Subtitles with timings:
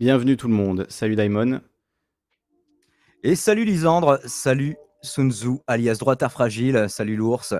[0.00, 0.86] Bienvenue tout le monde.
[0.88, 1.60] Salut Daimon.
[3.24, 7.52] Et salut Lisandre, salut Sun Tzu, alias Droitard Fragile, salut l'ours.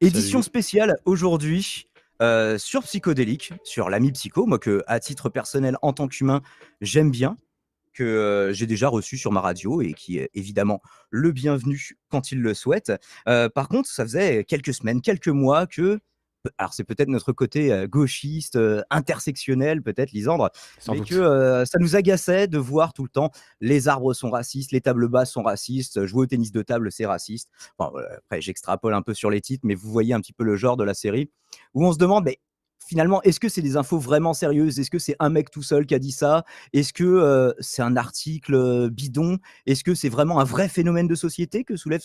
[0.00, 0.44] Édition Salut.
[0.44, 1.90] spéciale aujourd'hui
[2.22, 6.40] euh, sur Psychodélique, sur l'ami Psycho, moi que à titre personnel en tant qu'humain
[6.80, 7.36] j'aime bien,
[7.92, 10.80] que euh, j'ai déjà reçu sur ma radio et qui est évidemment
[11.10, 12.92] le bienvenu quand il le souhaite.
[13.28, 16.00] Euh, par contre, ça faisait quelques semaines, quelques mois que,
[16.58, 18.58] alors c'est peut-être notre côté gauchiste,
[18.90, 21.08] intersectionnel peut-être Lisandre, Sans mais doute.
[21.08, 23.30] que euh, ça nous agaçait de voir tout le temps
[23.60, 27.06] les arbres sont racistes, les tables basses sont racistes, jouer au tennis de table c'est
[27.06, 27.50] raciste.
[27.78, 30.56] Voilà, après j'extrapole un peu sur les titres, mais vous voyez un petit peu le
[30.56, 31.30] genre de la série
[31.74, 32.38] où on se demande, mais
[32.86, 34.78] finalement, est-ce que c'est des infos vraiment sérieuses?
[34.78, 36.44] Est-ce que c'est un mec tout seul qui a dit ça?
[36.72, 39.38] Est-ce que euh, c'est un article euh, bidon?
[39.66, 42.02] Est-ce que c'est vraiment un vrai phénomène de société que soulève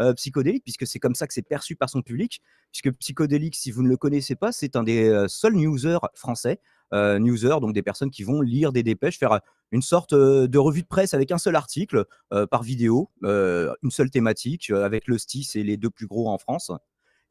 [0.00, 0.64] euh, psychodélique?
[0.64, 2.40] Puisque c'est comme ça que c'est perçu par son public.
[2.72, 6.60] Puisque psychodélique, si vous ne le connaissez pas, c'est un des euh, seuls newsers français.
[6.94, 9.40] Newsers, donc des personnes qui vont lire des dépêches, faire
[9.70, 12.04] une sorte de revue de presse avec un seul article
[12.50, 16.70] par vidéo, une seule thématique, avec le STI, c'est les deux plus gros en France.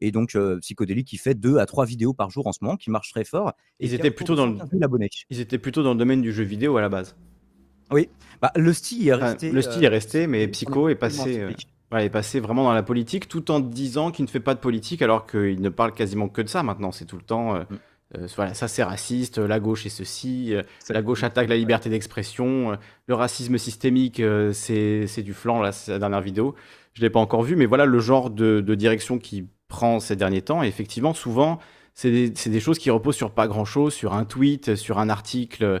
[0.04, 2.76] Et donc, euh, Psychodélique qui fait deux à trois vidéos par jour en ce moment,
[2.76, 3.52] qui marche très fort.
[3.80, 5.08] Et Ils qui étaient plutôt dans le 115 000 abonnés.
[5.30, 7.14] ils étaient plutôt dans le domaine du jeu vidéo à la base.
[7.90, 8.08] Oui,
[8.40, 9.50] bah, le STI est Enfin, resté.
[9.52, 13.28] le style est resté, mais Psycho est passé, euh, est passé vraiment dans la politique,
[13.28, 16.42] tout en disant qu'il ne fait pas de politique, alors qu'il ne parle quasiment que
[16.42, 16.90] de ça maintenant.
[16.90, 17.76] C'est tout le temps, euh, Mm.
[18.18, 21.90] euh, voilà, ça c'est raciste, la gauche est ceci, euh, la gauche attaque la liberté
[21.90, 26.54] d'expression, euh, le racisme systémique, euh, c'est du flanc, là, la dernière vidéo.
[26.94, 30.16] Je l'ai pas encore vu, mais voilà le genre de, de direction qu'il prend ces
[30.16, 30.62] derniers temps.
[30.62, 31.58] Et effectivement, souvent,
[31.94, 35.08] c'est des, c'est des choses qui reposent sur pas grand-chose, sur un tweet, sur un
[35.08, 35.80] article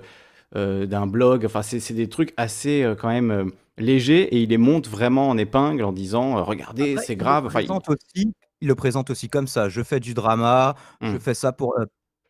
[0.56, 1.44] euh, d'un blog.
[1.46, 3.44] Enfin, c'est c'est des trucs assez euh, quand même euh,
[3.78, 7.44] légers et il les monte vraiment en épingle en disant regardez, c'est grave.
[7.44, 8.32] le Enfin, il- aussi,
[8.62, 9.68] il le présente aussi comme ça.
[9.68, 11.20] Je fais du drama, je Mm.
[11.20, 11.74] fais ça pour,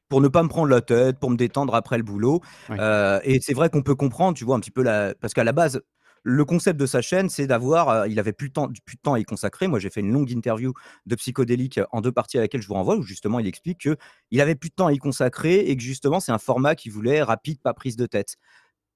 [0.08, 2.40] pour ne pas me prendre la tête, pour me détendre après le boulot.
[2.70, 2.76] Oui.
[3.24, 5.14] Et c'est vrai qu'on peut comprendre, tu vois, un petit peu la.
[5.20, 5.80] Parce qu'à la base,
[6.24, 7.88] le concept de sa chaîne, c'est d'avoir.
[7.88, 9.66] euh, il avait plus de temps, plus de temps à y consacrer.
[9.68, 10.72] Moi, j'ai fait une longue interview
[11.06, 13.96] de Psychodélique en deux parties à laquelle je vous renvoie, où justement il explique que
[14.30, 16.92] il avait plus de temps à y consacrer et que justement c'est un format qu'il
[16.92, 18.36] voulait rapide, pas prise de tête.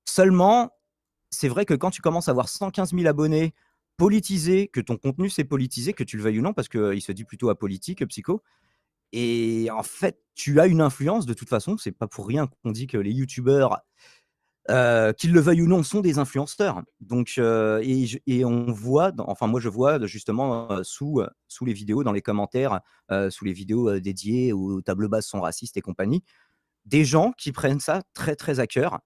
[0.05, 0.71] Seulement,
[1.31, 3.55] c'est vrai que quand tu commences à avoir 115 000 abonnés,
[3.97, 7.12] politisés, que ton contenu c'est politisé, que tu le veuilles ou non, parce qu'il se
[7.12, 8.43] dit plutôt apolitique, Psycho.
[9.12, 11.79] Et en fait, tu as une influence de toute façon.
[11.79, 13.81] C'est pas pour rien qu'on dit que les youtubeurs,
[14.71, 16.82] euh, qu'ils le veuillent ou non, sont des influenceurs.
[17.00, 22.03] Donc, euh, et, on voit, enfin moi je vois justement euh, sous, sous les vidéos,
[22.04, 22.81] dans les commentaires,
[23.31, 26.25] sous les vidéos dédiées aux tables basses sont racistes et compagnie,
[26.84, 28.99] des gens qui prennent ça très très à cœur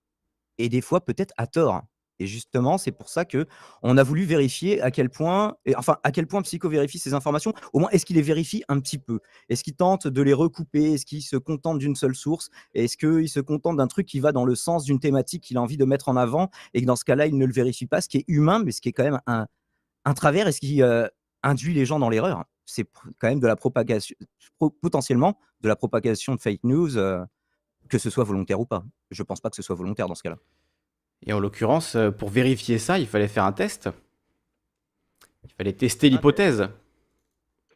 [0.59, 1.83] et des fois peut-être à tort.
[2.21, 3.47] Et justement, c'est pour ça que
[3.83, 7.15] on a voulu vérifier à quel point, et enfin à quel point Psycho vérifie ces
[7.15, 7.55] informations.
[7.73, 9.21] Au moins, est-ce qu'il les vérifie un petit peu?
[9.49, 10.93] Est-ce qu'il tente de les recouper?
[10.93, 12.51] Est-ce qu'il se contente d'une seule source?
[12.75, 15.63] Est-ce qu'il se contente d'un truc qui va dans le sens d'une thématique qu'il a
[15.63, 18.03] envie de mettre en avant et que dans ce cas-là, il ne le vérifie pas,
[18.03, 19.47] ce qui est humain, mais ce qui est quand même un,
[20.05, 21.09] un travers et ce qui euh,
[21.43, 22.45] induit les gens dans l'erreur?
[22.67, 22.87] C'est
[23.19, 24.15] quand même de la propagation,
[24.59, 27.25] pro- potentiellement de la propagation de fake news, euh,
[27.89, 28.85] que ce soit volontaire ou pas.
[29.11, 30.37] Je pense pas que ce soit volontaire dans ce cas-là.
[31.27, 33.89] Et en l'occurrence, euh, pour vérifier ça, il fallait faire un test.
[35.45, 36.69] Il fallait tester l'hypothèse.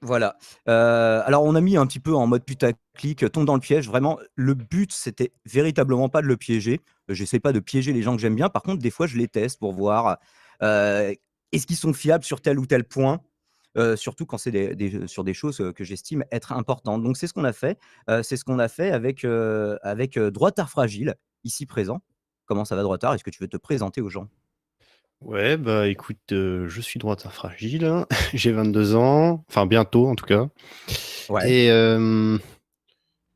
[0.01, 0.37] Voilà.
[0.69, 3.87] Euh, alors, on a mis un petit peu en mode putaclic, tombe dans le piège.
[3.89, 6.81] Vraiment, le but, c'était véritablement pas de le piéger.
[7.09, 8.49] J'essaie pas de piéger les gens que j'aime bien.
[8.51, 10.19] Par contre, des fois, je les teste pour voir
[10.63, 11.15] euh,
[11.53, 13.21] est-ce qu'ils sont fiables sur tel ou tel point.
[13.77, 17.03] euh, surtout quand c'est des- des- sur des choses euh, que j'estime être importantes.
[17.03, 17.77] Donc c'est ce qu'on a fait.
[18.09, 22.01] Euh, c'est ce qu'on a fait avec, euh, avec euh, Droitard Fragile, ici présent.
[22.47, 24.29] Comment ça va Droitard Est-ce que tu veux te présenter aux gens?
[25.21, 28.07] Ouais, bah écoute, euh, je suis droitard fragile, hein.
[28.35, 30.49] j'ai 22 ans, enfin bientôt en tout cas.
[31.31, 31.51] Ouais.
[31.51, 32.39] Et euh,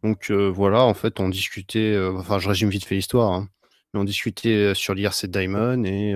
[0.03, 3.49] donc euh, voilà, en fait, on discutait, euh, enfin je résume vite fait l'histoire, hein.
[3.93, 6.15] mais on discutait sur l'IRC Diamond et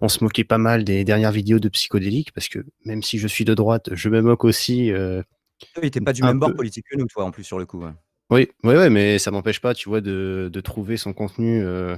[0.00, 3.28] on se moquait pas mal des dernières vidéos de psychodélique parce que même si je
[3.28, 4.86] suis de droite, je me moque aussi.
[4.86, 7.80] Il n'était pas du même bord politique que nous, toi, en plus, sur le coup.
[7.80, 7.92] ouais.
[8.32, 11.96] Oui, ouais, ouais, mais ça m'empêche pas, tu vois, de, de trouver son contenu euh,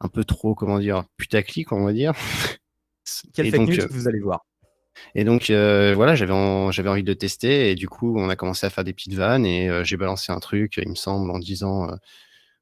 [0.00, 2.12] un peu trop, comment dire, putaclic, on va dire.
[3.34, 4.44] Quelle Et fake donc, news euh, vous allez voir
[5.14, 8.28] Et donc euh, voilà, j'avais en- j'avais envie de le tester et du coup on
[8.28, 11.30] a commencé à faire des petites vannes et j'ai balancé un truc, il me semble,
[11.30, 11.96] en disant euh,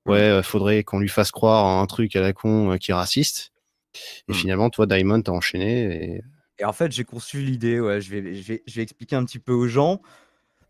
[0.06, 3.52] ouais, faudrait qu'on lui fasse croire à un truc à la con qui est raciste.
[4.28, 4.34] Et Mm.
[4.34, 6.22] finalement, toi, Diamond, t'as enchaîné et
[6.58, 9.24] Et en fait, j'ai conçu l'idée, ouais, je vais, je vais, je vais expliquer un
[9.24, 10.02] petit peu aux gens.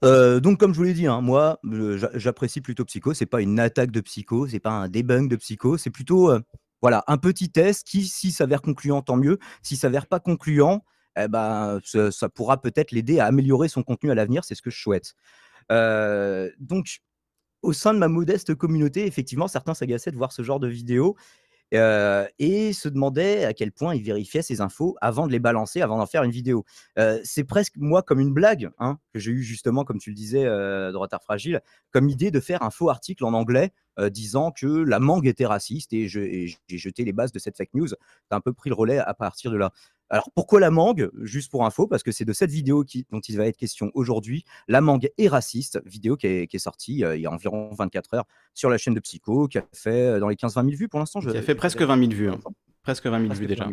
[0.04, 1.58] Euh, donc, comme je vous l'ai dit, hein, moi,
[1.96, 3.14] j'a- j'apprécie plutôt Psycho.
[3.14, 5.78] C'est pas une attaque de Psycho, c'est pas un debunk de Psycho.
[5.78, 6.40] C'est plutôt, euh,
[6.82, 9.38] voilà, un petit test qui, si s'avère concluant, tant mieux.
[9.62, 10.84] Si s'avère pas concluant,
[11.18, 14.44] eh ben, ça, ça pourra peut-être l'aider à améliorer son contenu à l'avenir.
[14.44, 15.14] C'est ce que je souhaite.
[15.72, 16.98] Euh, donc,
[17.62, 21.16] au sein de ma modeste communauté, effectivement, certains s'agaçaient de voir ce genre de vidéos
[21.72, 25.98] et se demandaient à quel point ils vérifiaient ces infos avant de les balancer, avant
[25.98, 26.64] d'en faire une vidéo.
[27.24, 30.44] c'est presque, moi, comme une blague hein, que j'ai eu justement, comme tu le disais,
[30.44, 31.60] de retard fragile,
[31.90, 33.72] comme idée de faire un faux article en anglais
[34.10, 37.88] disant que la mangue était raciste et j'ai jeté les bases de cette fake news.
[37.88, 37.94] Tu
[38.30, 39.72] as un peu pris le relais à partir de là.
[40.08, 41.10] Alors pourquoi la mangue?
[41.22, 43.90] Juste pour info, parce que c'est de cette vidéo qui, dont il va être question
[43.94, 44.44] aujourd'hui.
[44.68, 48.24] La mangue est raciste, vidéo qui est, sortie euh, il y a environ 24 heures
[48.54, 51.00] sur la chaîne de Psycho, qui a fait euh, dans les 15-20 000 vues pour
[51.00, 51.20] l'instant.
[51.20, 52.30] Qui a fait presque 20 000 vues.
[52.30, 52.38] Hein.
[52.82, 53.68] Presque 20 000 vues déjà.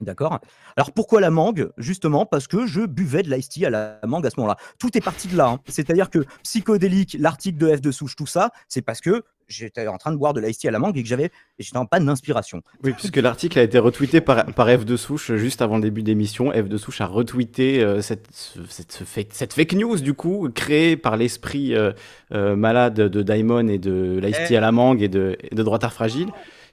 [0.00, 0.40] D'accord.
[0.76, 1.70] Alors pourquoi la mangue?
[1.76, 4.56] Justement parce que je buvais de l'ice tea à la mangue à ce moment-là.
[4.78, 5.48] Tout est parti de là.
[5.50, 5.60] Hein.
[5.66, 9.98] C'est-à-dire que psychodélique, l'article de F de souche, tout ça, c'est parce que j'étais en
[9.98, 12.06] train de boire de l'ice tea à la mangue et que j'avais j'étais en panne
[12.06, 12.62] d'inspiration.
[12.82, 16.02] Oui, puisque l'article a été retweeté par, par F de souche juste avant le début
[16.02, 16.50] d'émission.
[16.52, 18.28] F de souche a retweeté euh, cette,
[18.68, 21.92] cette, fake, news du coup créée par l'esprit euh,
[22.32, 25.88] euh, malade de Daimon et de l'ice tea à la mangue et de, et de
[25.90, 26.30] fragile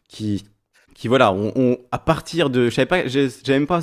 [0.07, 0.43] qui
[0.97, 3.81] qui voilà, on, à partir de, je savais pas, j'avais même pas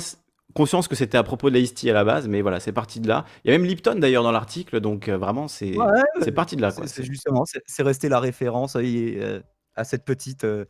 [0.55, 3.07] conscience que c'était à propos de la à la base, mais voilà, c'est parti de
[3.07, 3.25] là.
[3.43, 5.75] Il y a même Lipton d'ailleurs dans l'article, donc euh, vraiment c'est
[6.21, 6.71] c'est parti de là.
[6.71, 9.41] C'est justement, c'est resté la référence euh,
[9.75, 10.65] à cette petite euh,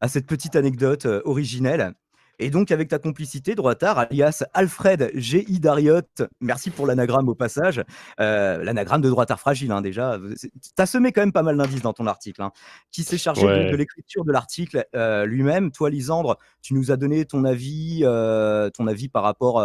[0.00, 1.92] à cette petite anecdote originelle.
[2.38, 5.58] Et donc, avec ta complicité, Droitard, alias Alfred G.I.
[5.58, 6.00] Dariot,
[6.40, 7.82] merci pour l'anagramme au passage,
[8.20, 10.18] euh, l'anagramme de Droitard fragile, hein, déjà.
[10.40, 12.52] Tu as semé quand même pas mal d'indices dans ton article, hein,
[12.90, 15.72] qui s'est chargé de, l'écriture de l'article euh, lui-même?
[15.72, 19.62] Toi, Lisandre, tu nous as donné ton avis, euh, ton avis par rapport,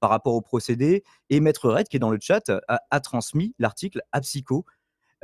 [0.00, 1.04] par rapport au procédé.
[1.30, 4.64] Et Maître Red, qui est dans le chat, a transmis l'article à Psycho.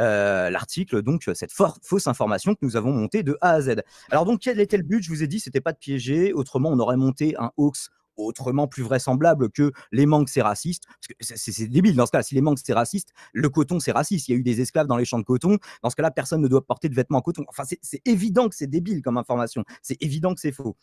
[0.01, 3.77] Euh, l'article, donc cette fausse information que nous avons montée de A à Z.
[4.11, 5.03] Alors donc quel était le but?
[5.03, 6.33] Je vous ai dit, c'était pas de piéger.
[6.33, 10.85] Autrement, on aurait monté un hoax autrement plus vraisemblable que les manques c'est raciste.
[11.21, 12.23] C'est débile dans ce cas.
[12.23, 14.29] Si les manques c'est raciste, le coton c'est raciste.
[14.29, 15.59] Il y a eu des esclaves dans les champs de coton.
[15.83, 17.45] Dans ce cas-là, personne ne doit porter de vêtements en coton.
[17.49, 19.65] Enfin, c'est évident que c'est débile comme information.
[19.83, 20.77] C'est évident que c'est faux.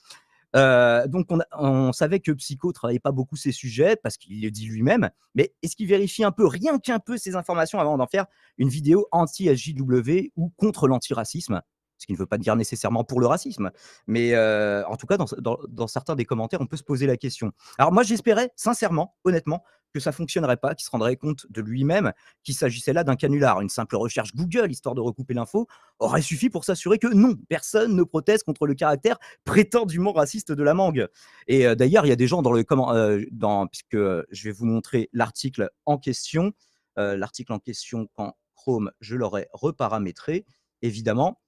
[0.56, 4.68] Euh, donc, on, savait que Psycho travaillait pas beaucoup ces sujets parce qu'il le dit
[4.68, 5.09] lui-même.
[5.36, 8.25] Mais est-ce qu'il vérifie un peu, rien qu'un peu, ces informations avant d'en faire
[8.57, 11.62] une vidéo anti-SJW ou contre l'antiracisme?
[12.01, 13.71] Ce qui ne veut pas dire nécessairement pour le racisme,
[14.07, 17.51] mais en tout cas, dans, certains des commentaires, on peut se poser la question.
[17.77, 19.63] Alors moi, j'espérais, sincèrement, honnêtement,
[19.94, 22.13] que ça fonctionnerait pas, qu'il se rendrait compte de lui-même
[22.44, 23.59] qu'il s'agissait là d'un canular.
[23.59, 25.68] Une simple recherche Google, histoire de recouper l'info,
[26.00, 30.63] aurait suffi pour s'assurer que non, personne ne proteste contre le caractère prétendument raciste de
[30.63, 31.07] la mangue.
[31.47, 32.94] Et d'ailleurs, il y a des gens dans le comment,
[33.31, 36.54] dans, puisque je vais vous montrer l'article en question,
[36.95, 40.45] l'article en question quand Chrome, je l'aurais reparamétré,
[40.81, 41.41] évidemment.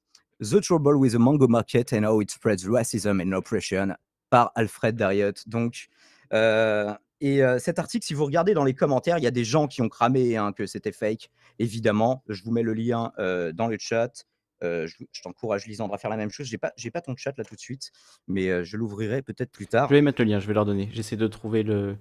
[0.43, 3.95] The Trouble with the Mango Market and How It Spreads Racism and Oppression
[4.29, 5.35] par Alfred Dariot.
[5.47, 5.87] Donc,
[6.33, 9.45] euh, et euh, cet article, si vous regardez dans les commentaires, il y a des
[9.45, 11.31] gens qui ont cramé hein, que c'était fake.
[11.59, 14.25] Évidemment, je vous mets le lien euh, dans le chat.
[14.61, 16.47] je, t'encourage, Lisandre, à faire la même chose.
[16.47, 17.91] J'ai pas, j'ai pas ton chat là tout de suite,
[18.27, 19.87] mais je l'ouvrirai peut-être plus tard.
[19.87, 20.89] Je vais mettre le lien, je vais leur donner.
[20.91, 21.95] J'essaie de trouver le,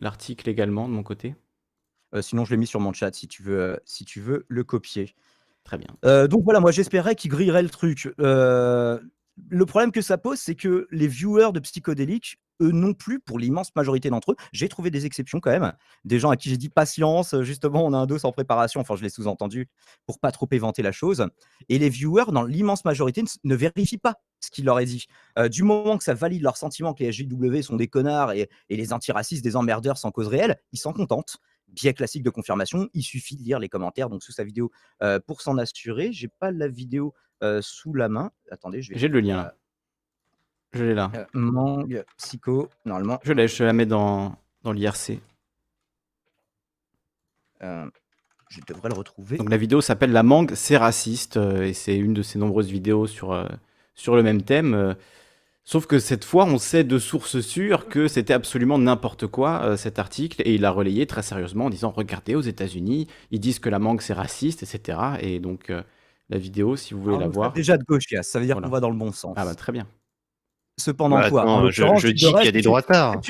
[0.00, 1.36] l'article également de mon côté.
[2.20, 5.14] sinon, je l'ai mis sur mon chat si tu veux, si tu veux le copier.
[5.66, 5.88] Très bien.
[6.04, 8.08] Euh, donc voilà, moi j'espérais qu'il grillerait le truc.
[8.20, 9.00] Euh,
[9.50, 13.38] le problème que ça pose, c'est que les viewers de psychodéliques, eux non plus, pour
[13.38, 15.72] l'immense majorité d'entre eux, j'ai trouvé des exceptions quand même.
[16.04, 18.94] Des gens à qui j'ai dit patience, justement, on a un dos sans préparation, enfin
[18.94, 19.68] je l'ai sous-entendu,
[20.06, 21.26] pour pas trop éventer la chose.
[21.68, 25.06] Et les viewers, dans l'immense majorité, ne vérifient pas ce qu'il leur est dit.
[25.36, 28.48] Euh, du moment que ça valide leur sentiment que les SJW sont des connards et,
[28.68, 32.88] et les antiracistes des emmerdeurs sans cause réelle, ils s'en contentent biais classique de confirmation,
[32.94, 34.70] il suffit de lire les commentaires donc sous sa vidéo
[35.02, 36.12] euh, pour s'en assurer.
[36.12, 38.30] J'ai pas la vidéo euh, sous la main.
[38.50, 38.98] Attendez, je vais.
[38.98, 39.50] J'ai le lien.
[40.72, 41.10] je l'ai là.
[41.14, 43.18] Euh, Mang Psycho, normalement.
[43.22, 45.20] Je l'ai, je la mets dans, dans l'IRC.
[47.60, 49.36] je devrais le retrouver.
[49.36, 53.06] Donc la vidéo s'appelle La mangue, c'est raciste et c'est une de ces nombreuses vidéos
[53.06, 53.48] sur,
[53.94, 54.96] sur le même thème.
[55.68, 59.76] Sauf que cette fois, on sait de sources sûres que c'était absolument n'importe quoi euh,
[59.76, 63.58] cet article, et il l'a relayé très sérieusement en disant Regardez, aux États-Unis, ils disent
[63.58, 64.98] que la mangue c'est raciste, etc.
[65.20, 65.82] Et donc, euh,
[66.30, 67.52] la vidéo, si vous voulez la voir.
[67.52, 69.34] Déjà de gauche, ça veut dire qu'on va dans le bon sens.
[69.36, 69.88] Ah bah très bien.
[70.78, 73.20] Cependant, quoi, je, dis qu'il y a des droitards.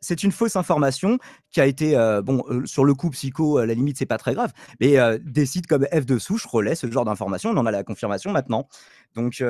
[0.00, 1.18] C'est une, fausse information
[1.50, 4.32] qui a été, euh, bon, sur le coup, psycho, à la limite, c'est pas très
[4.32, 7.50] grave, mais des sites comme F de souche relaient ce genre d'information.
[7.50, 8.68] On en a la confirmation maintenant.
[9.16, 9.42] Donc,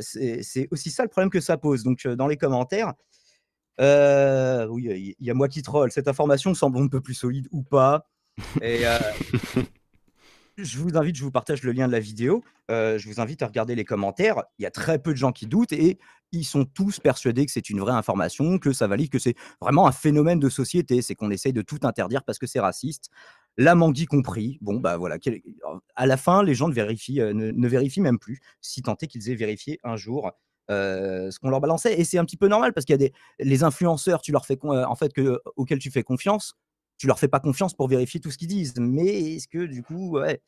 [0.00, 1.82] c'est aussi ça le problème que ça pose.
[1.82, 2.94] Donc, dans les commentaires,
[3.78, 5.92] oui, il y, a moi qui troll.
[5.92, 8.08] Cette information semble un peu plus solide ou pas.
[8.62, 8.84] Et
[10.58, 12.42] je vous invite, je vous partage le lien de la vidéo.
[12.68, 14.42] je vous invite à regarder les commentaires.
[14.58, 15.98] Il y a très peu de gens qui doutent et
[16.32, 19.86] ils sont tous persuadés que c'est une vraie information, que ça valide, que c'est vraiment
[19.86, 21.02] un phénomène de société.
[21.02, 23.10] C'est qu'on essaye de tout interdire parce que c'est raciste.
[23.56, 24.58] la Mangui compris.
[24.60, 25.16] Bon, bah voilà.
[25.96, 29.06] À la fin, les gens ne vérifient, euh, ne, vérifient même plus, si tant est
[29.06, 30.30] qu'ils aient vérifié un jour
[30.70, 31.98] euh, ce qu'on leur balançait.
[31.98, 34.44] Et c'est un petit peu normal parce qu'il y a des les influenceurs, tu leur
[34.46, 36.54] fais euh, en fait que auxquels tu fais confiance,
[36.98, 38.74] tu leur fais pas confiance pour vérifier tout ce qu'ils disent.
[38.78, 40.42] Mais est-ce que du coup, ouais,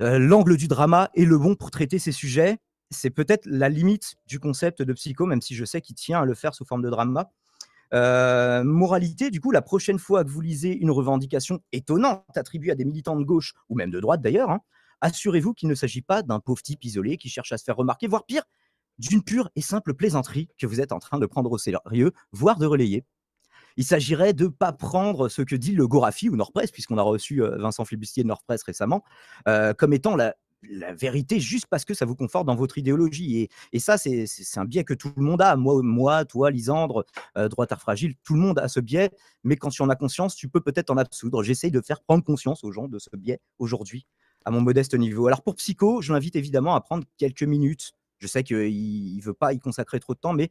[0.00, 2.58] l'angle du drama est le bon pour traiter ces sujets?
[2.90, 6.24] C'est peut-être la limite du concept de psycho, même si je sais qu'il tient à
[6.24, 7.30] le faire sous forme de drama.
[7.94, 12.74] Euh, moralité, du coup, la prochaine fois que vous lisez une revendication étonnante attribuée à
[12.74, 14.60] des militants de gauche, ou même de droite d'ailleurs, hein,
[15.00, 18.06] assurez-vous qu'il ne s'agit pas d'un pauvre type isolé qui cherche à se faire remarquer,
[18.06, 18.42] voire pire,
[18.98, 22.58] d'une pure et simple plaisanterie que vous êtes en train de prendre au sérieux, voire
[22.58, 23.04] de relayer.
[23.76, 27.02] Il s'agirait de ne pas prendre ce que dit le Gorafi ou Nordpress, puisqu'on a
[27.02, 29.04] reçu euh, Vincent Flibustier de Nordpress récemment,
[29.48, 30.34] euh, comme étant la,
[30.94, 33.48] vérité juste parce que ça vous conforte dans votre idéologie.
[33.72, 35.54] Et, ça, c'est un biais que tout le monde a.
[35.56, 37.04] Moi, toi, Lisandre,
[37.36, 39.10] euh, droitard fragile, tout le monde a ce biais.
[39.44, 41.42] Mais quand tu en as conscience, tu peux peut-être en absoudre.
[41.42, 44.06] J'essaye de faire prendre conscience aux gens de ce biais aujourd'hui,
[44.44, 45.26] à mon modeste niveau.
[45.26, 47.92] Alors pour Psycho, je l'invite évidemment à prendre quelques minutes.
[48.18, 50.48] Je sais qu'il ne veut pas y consacrer trop de temps, mais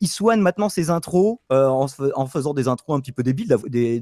[0.00, 3.48] il soigne maintenant ses intros euh, en, faisant des intros un petit peu débiles,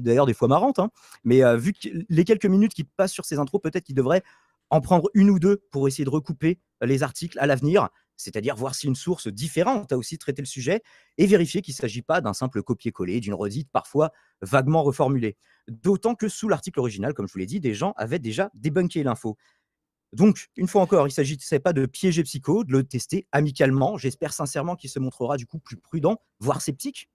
[0.01, 0.79] d'ailleurs des fois marrantes.
[0.79, 0.89] Hein.
[1.23, 1.73] Mais euh, vu
[2.09, 4.23] les quelques minutes qu'il passe sur ses intros, peut-être qu'il devrait
[4.69, 8.75] en prendre une ou deux pour essayer de recouper les articles à l'avenir, c'est-à-dire voir
[8.75, 10.81] si une source différente a aussi traité le sujet
[11.17, 15.37] et vérifier qu'il ne s'agit pas d'un simple copier-coller, d'une redite parfois vaguement reformulée.
[15.67, 19.03] D'autant que sous l'article original, comme je vous l'ai dit, des gens avaient déjà débunké
[19.03, 19.37] l'info.
[20.13, 23.97] Donc, une fois encore, il ne s'agissait pas de piéger Psycho, de le tester amicalement.
[23.97, 27.09] J'espère sincèrement qu'il se montrera du coup plus prudent, voire sceptique,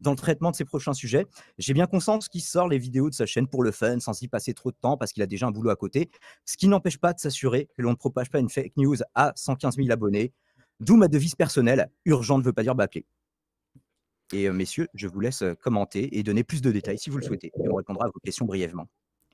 [0.00, 1.26] dans le traitement de ses prochains sujets.
[1.58, 4.28] J'ai bien conscience qu'il sort les vidéos de sa chaîne pour le fun, sans y
[4.28, 6.10] passer trop de temps, parce qu'il a déjà un boulot à côté,
[6.44, 9.32] ce qui n'empêche pas de s'assurer que l'on ne propage pas une fake news à
[9.36, 10.32] 115 000 abonnés.
[10.80, 13.06] D'où ma devise personnelle, urgent ne veut pas dire bâclé.
[14.32, 17.18] Et euh, messieurs, je vous laisse euh, commenter et donner plus de détails si vous
[17.18, 18.86] le souhaitez, et on répondra à vos questions brièvement.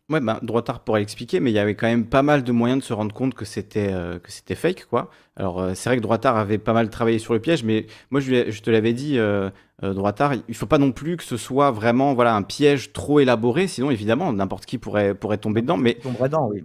[0.08, 2.80] Ouais, ben, Droitard pourrait l'expliquer, mais il y avait quand même pas mal de moyens
[2.80, 5.10] de se rendre compte que c'était euh, que c'était fake, quoi.
[5.36, 8.20] Alors, euh, c'est vrai que Droitard avait pas mal travaillé sur le piège, mais moi,
[8.20, 9.48] je, je te l'avais dit, euh,
[9.80, 13.68] Droitard, il faut pas non plus que ce soit vraiment voilà, un piège trop élaboré,
[13.68, 15.76] sinon, évidemment, n'importe qui pourrait, pourrait tomber dedans.
[15.76, 15.96] Mais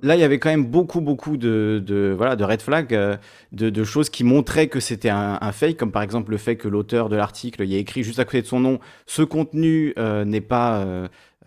[0.01, 3.69] là, il y avait quand même beaucoup, beaucoup de, de voilà, de red flags, de,
[3.69, 6.67] de, choses qui montraient que c'était un, un, fake, comme par exemple le fait que
[6.67, 9.93] l'auteur de l'article y a écrit juste à côté de son nom, ce contenu
[10.25, 10.85] n'est pas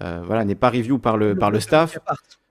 [0.01, 1.99] voilà, n'est pas review par le, par le staff.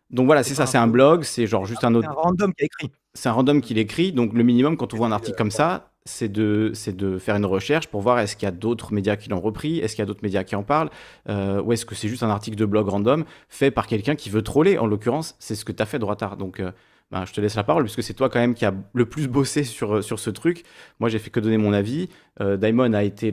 [0.10, 2.10] Donc voilà, c'est ça, c'est un blog, c'est genre juste un autre.
[2.12, 2.92] C'est un random qui écrit.
[3.14, 4.12] C'est un random qui l'écrit.
[4.12, 7.46] Donc le minimum, quand on voit un article comme ça, c'est de, de faire une
[7.46, 10.04] recherche pour voir est-ce qu'il y a d'autres médias qui l'ont repris, est-ce qu'il y
[10.04, 10.90] a d'autres médias qui en parlent,
[11.28, 14.30] euh, ou est-ce que c'est juste un article de blog random fait par quelqu'un qui
[14.30, 14.78] veut troller.
[14.78, 16.38] En l'occurrence, c'est ce que tu as fait, Droitard.
[16.38, 16.72] Donc euh,
[17.12, 19.28] ben, je te laisse la parole, puisque c'est toi quand même qui a le plus
[19.28, 20.64] bossé sur, sur ce truc.
[21.00, 22.10] Moi, j'ai fait que donner mon avis.
[22.42, 23.32] Euh, Daimon a été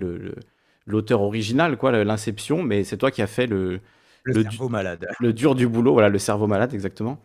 [0.87, 3.81] l'auteur original, quoi, l'inception, mais c'est toi qui as fait le,
[4.27, 5.07] le, cerveau malade.
[5.21, 7.19] Le dur du boulot, voilà, le cerveau malade, exactement.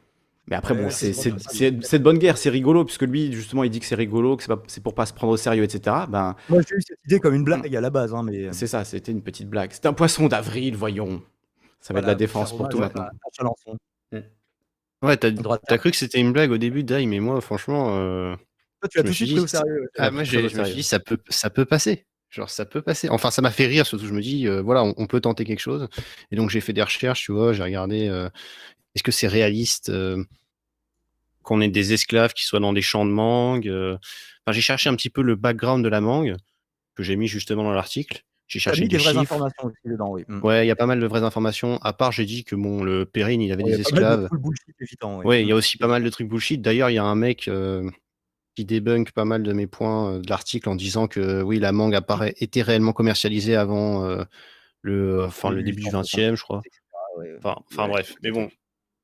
[0.47, 3.85] Mais après, bon, c'est de bonne guerre, c'est rigolo, puisque lui, justement, il dit que
[3.85, 5.95] c'est rigolo, que c'est pour pas se prendre au sérieux, etc.
[6.09, 8.13] Ben, Moi, j'ai eu cette idée comme une blague à la base.
[8.13, 8.47] Hein, mais...
[8.47, 8.49] Euh.
[8.51, 9.71] C'est ça, c'était une petite blague.
[9.71, 11.21] C'était un poisson d'avril, voyons.
[11.79, 13.07] Ça va être de la défense pour tout maintenant.
[14.11, 14.17] Mm.
[15.03, 17.97] Ouais, t'as cru que c'était une blague au début, Dai, mais moi, franchement.
[17.97, 18.35] Euh,
[18.81, 19.89] Toi, tu as tout de suite pris au sérieux.
[19.97, 22.05] Ah, moi, je me suis dit, ça peut, ça peut passer.
[22.31, 23.09] Genre, ça peut passer.
[23.09, 25.59] Enfin, ça m'a fait rire, surtout, je me dis, euh, voilà, on, peut tenter quelque
[25.59, 25.89] chose.
[26.31, 28.29] Et donc, j'ai fait des recherches, tu vois, j'ai regardé, euh,
[28.95, 30.23] est-ce que c'est réaliste euh,
[31.43, 34.95] qu'on ait des esclaves qui soient dans des champs de mangue Enfin, j'ai cherché un
[34.95, 36.37] petit peu le background de la mangue,
[36.95, 38.23] que j'ai mis justement dans l'article.
[38.47, 40.23] J'ai cherché des, vraies informations aussi dedans, oui.
[40.27, 40.41] Mm.
[40.41, 41.79] Ouais, il y a pas mal de vraies informations.
[41.81, 44.29] À part, j'ai dit que bon, le Périne, il avait des esclaves.
[45.25, 46.61] Ouais, il y a aussi pas mal de trucs bullshit.
[46.61, 47.49] D'ailleurs, il y a un mec
[48.55, 51.71] qui débunk pas mal de mes points euh, de l'article en disant que oui, la
[51.71, 54.23] mangue apparaît, était réellement commercialisée avant euh,
[54.81, 56.61] le, enfin, le début du 20e, je crois.
[57.43, 58.49] Enfin, bref, mais bon,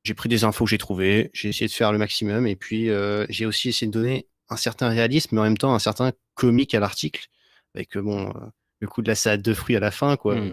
[0.04, 2.90] j'ai pris des infos que j'ai trouvées, j'ai essayé de faire le maximum, et puis
[2.90, 6.12] euh, j'ai aussi essayé de donner un certain réalisme, mais en même temps un certain
[6.34, 7.26] comique à l'article,
[7.74, 8.32] avec bon,
[8.80, 10.36] le coup de la salade de fruits à la fin, quoi.
[10.36, 10.52] Mmh.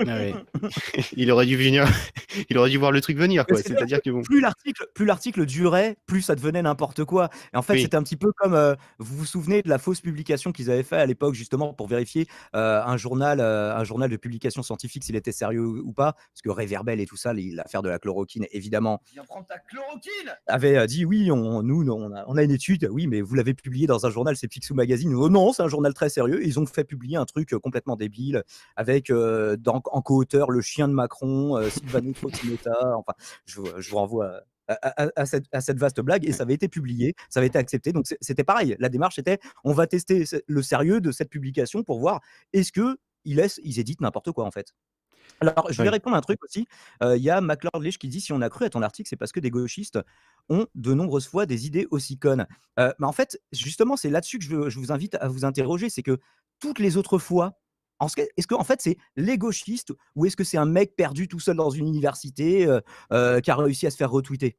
[0.00, 0.32] Euh,
[1.16, 1.86] il aurait dû venir,
[2.50, 3.56] il aurait dû voir le truc venir, quoi.
[3.56, 4.22] C'est-à-dire que bon.
[4.22, 7.30] Plus l'article, plus l'article durait, plus ça devenait n'importe quoi.
[7.52, 10.00] Et en fait, c'était un petit peu comme, euh, vous vous souvenez de la fausse
[10.00, 14.16] publication qu'ils avaient fait à l'époque, justement, pour vérifier euh, un journal, un journal de
[14.16, 17.88] publication scientifique s'il était sérieux ou pas, parce que Réverbel et tout ça, l'affaire de
[17.88, 19.00] la chloroquine, évidemment.
[19.12, 20.34] Viens prendre ta chloroquine.
[20.46, 23.54] Avait dit oui, on, nous, on a, on a, une étude, oui, mais vous l'avez
[23.54, 25.14] publié dans un journal, c'est Picsou Magazine.
[25.14, 26.44] Oh non, c'est un journal très sérieux.
[26.44, 28.44] Ils ont fait publier un truc complètement débile,
[28.76, 32.12] avec euh, en co-auteur le chien de Macron, euh, Sylvano
[32.94, 33.14] Enfin,
[33.46, 37.58] je, vous renvoie à, cette, vaste blague et ça avait été publié, ça avait été
[37.58, 37.92] accepté.
[37.92, 38.76] Donc c'était pareil.
[38.78, 42.20] La démarche était on va tester le sérieux de cette publication pour voir
[42.52, 44.74] est-ce que ils, laissent, ils éditent n'importe quoi en fait.
[45.40, 45.88] Alors, je vais Oui.
[45.88, 46.68] répondre à un truc aussi.
[47.02, 49.08] Heu, il y a McLeod Leach qui dit: «Si on a cru à ton article,
[49.08, 49.98] c'est parce que des gauchistes
[50.48, 52.46] ont de nombreuses fois des idées aussi connes».
[52.76, 55.90] Mais en fait, justement, c'est là-dessus que je vous invite à vous interroger.
[55.90, 56.18] C'est que
[56.64, 57.58] toutes les autres fois,
[58.00, 60.96] en ce que est-ce qu'en fait, c'est les gauchistes ou est-ce que c'est un mec
[60.96, 62.80] perdu tout seul dans une université, heu
[63.12, 64.56] heu, qui a réussi à se faire retweeter?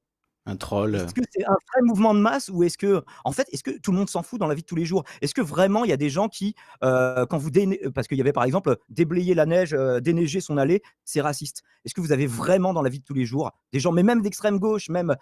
[0.47, 0.95] Un troll.
[0.95, 3.71] Est-ce que c'est un vrai mouvement de masse ou est-ce que en fait, est-ce que
[3.79, 5.03] tout le monde s'en fout dans la vie de tous les jours?
[5.21, 7.51] Est-ce que vraiment il y a des gens qui, heu, quand vous
[7.93, 11.63] parce qu'il y avait par exemple, déblayer la neige, déneiger son allée, c'est raciste.
[11.85, 14.03] Est-ce que vous avez vraiment dans la vie de tous les jours des gens, mais
[14.03, 15.15] même d'extrême gauche, même,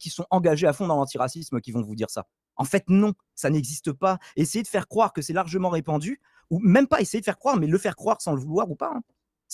[0.00, 2.26] qui sont engagés à fond dans l'antiracisme, qui vont vous dire ça?
[2.60, 4.18] En fait, non, ça n'existe pas.
[4.36, 7.58] Essayez de faire croire que c'est largement répandu ou même pas essayer de faire croire,
[7.58, 9.02] mais le faire croire sans le vouloir ou pas, hein.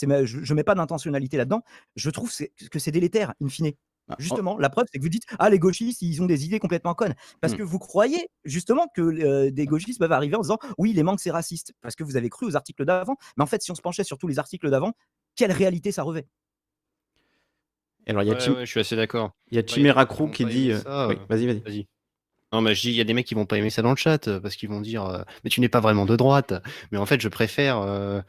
[0.03, 1.63] Je je mets pas d'intentionnalité là-dedans.
[1.97, 3.73] Je trouve c'est que c'est délétère in fine.
[4.09, 6.59] En Justement, la preuve, c'est que vous dites: «Ah les gauchistes, ils ont des idées
[6.61, 7.15] complètement connes».
[7.41, 7.57] Parce Mmh.
[7.57, 11.21] que vous croyez justement que l des gauchistes peuvent arriver en disant: «Oui, les manques,
[11.21, 13.17] c'est raciste», parce que vous avez cru aux articles d'avant.
[13.39, 14.93] Mais en fait, si on se penchait sur tous les articles d'avant,
[15.37, 16.27] quelle réalité ça revêt?
[18.07, 19.31] Alors il y a Ouais, ouais, je suis assez d'accord.
[19.51, 20.71] il y a Chimera qui Crew qui dit,
[21.07, 21.65] oui, heu vas-y, vas-y.
[21.65, 21.87] vas-y.
[22.53, 23.91] Non, mais je dis, il y a des mecs qui vont pas aimer ça dans
[23.91, 26.55] le chat, heu, parce qu'ils vont dire, heu: «Mais tu n'es pas vraiment de droite».
[26.93, 28.23] Mais en fait, je préfère, heu,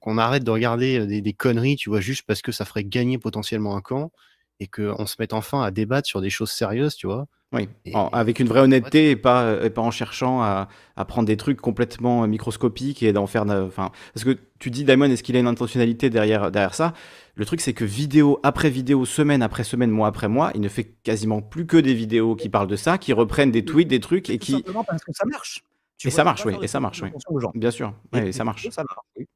[0.00, 2.00] qu'on arrête de regarder, des conneries, tu vois?
[2.00, 4.12] Juste parce que ça ferait gagner potentiellement un camp
[4.60, 7.26] et qu'on se mette enfin à débattre sur des choses sérieuses, tu vois?
[7.52, 10.68] Oui, Et en avec une vraie honnêteté et pas, heu, et pas en cherchant à
[10.96, 14.82] à prendre des trucs complètement, heu, microscopiques et d'en faire enfin, parce que tu dis
[14.84, 16.92] Daimon, est-ce qu'il a une intentionnalité derrière derrière ça?
[17.36, 20.68] Le truc, c'est que vidéo après vidéo, semaine après semaine, mois après mois, il ne
[20.68, 24.00] fait quasiment plus que des vidéos qui parlent de ça, qui reprennent des tweets, des
[24.00, 25.62] trucs et tout qui simplement parce que ça marche.
[25.98, 26.16] Tu et vois?
[26.16, 27.10] ça marche, oui, et ça marche, oui.
[27.54, 28.70] Bien sûr, Et ouais, et les ça marche.
[28.70, 29.26] ça marche, oui.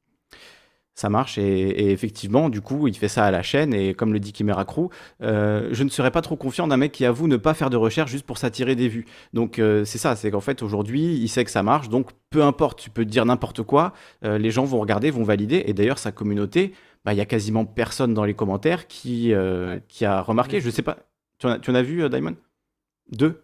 [0.93, 4.11] Ça marche et et effectivement, du coup, il fait ça à la chaîne et comme
[4.13, 4.89] le dit Chimera Crew,
[5.23, 7.77] heu, je ne serais pas trop confiant d'un mec qui avoue ne pas faire de
[7.77, 9.05] recherche juste pour s'attirer des vues.
[9.33, 12.43] Donc heu, c'est ça, c'est qu'en fait, aujourd'hui, il sait que ça marche, donc peu
[12.43, 13.93] importe, tu peux dire n'importe quoi,
[14.25, 16.73] heu, les gens vont regarder, vont valider et d'ailleurs sa communauté,
[17.05, 20.59] bah, il y a quasiment personne dans les commentaires qui, a remarqué.
[20.59, 20.97] Je sais pas,
[21.39, 22.35] tu en as tu en as vu, Daimon?
[23.11, 23.43] 2?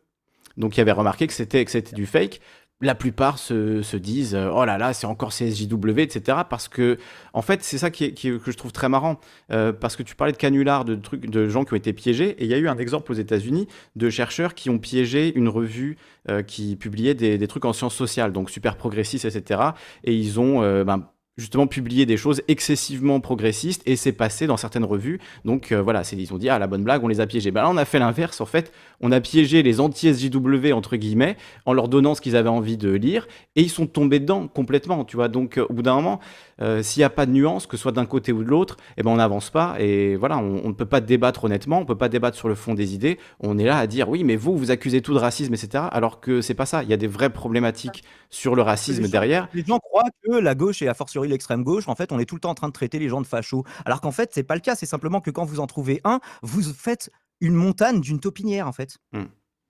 [0.58, 2.42] Donc il avait remarqué que c'était que c'était du fake.
[2.80, 6.68] La plupart se se disent, heu: «Oh là là, c'est encore CSJW» et cetera parce
[6.70, 9.20] qu'en fait, c'est ça qui que je trouve très marrant,
[9.52, 12.30] heu, parce que tu parlais de canulars, de trucs de gens qui ont été piégés
[12.38, 15.50] et il y a eu un exemple aux États-Unis de chercheurs qui ont piégé une
[15.50, 15.98] revue,
[16.30, 19.74] heu, qui publiait des trucs en sciences sociales, donc super progressistes et cetera
[20.04, 24.86] et ils ont, ben, justement publié des choses excessivement progressistes et c'est passé dans certaines
[24.86, 25.20] revues.
[25.46, 27.52] Donc heu, voilà, ils ont dit: «Ah la bonne blague, on les a piégés».
[27.52, 28.72] Bah là, on a fait l'inverse en fait,
[29.02, 32.92] on a piégé les anti-SJW entre guillemets, en leur donnant ce qu'ils avaient envie de
[32.92, 35.28] lire et ils sont tombés dedans complètement, tu vois?
[35.28, 36.20] Donc heu, au bout d'un moment,
[36.62, 38.78] heu, s'il y a pas de nuance, que ce soit d'un côté ou de l'autre
[38.98, 41.86] et ben, on n'avance pas et voilà, on on ne peut pas débattre honnêtement, on
[41.86, 43.20] peut pas débattre sur le fond des idées.
[43.40, 45.88] On est là à dire: «Oui, mais vous, vous accusez tout de racisme et cetera»,
[45.88, 46.84] alors que c'est pas ça.
[46.84, 49.48] Il y a des vraies problématiques sur le les racisme gens derrière.
[49.54, 52.26] les gens croient que la gauche et a fortiori l'extrême gauche, en fait, on est
[52.26, 53.64] tout le temps en train de traiter les gens de fachos.
[53.86, 56.20] Alors qu'en fait, c'est pas le cas, c'est simplement que quand vous en trouvez un,
[56.42, 58.98] vous faites une montagne d'une taupinière, en fait.
[59.14, 59.24] Mmh.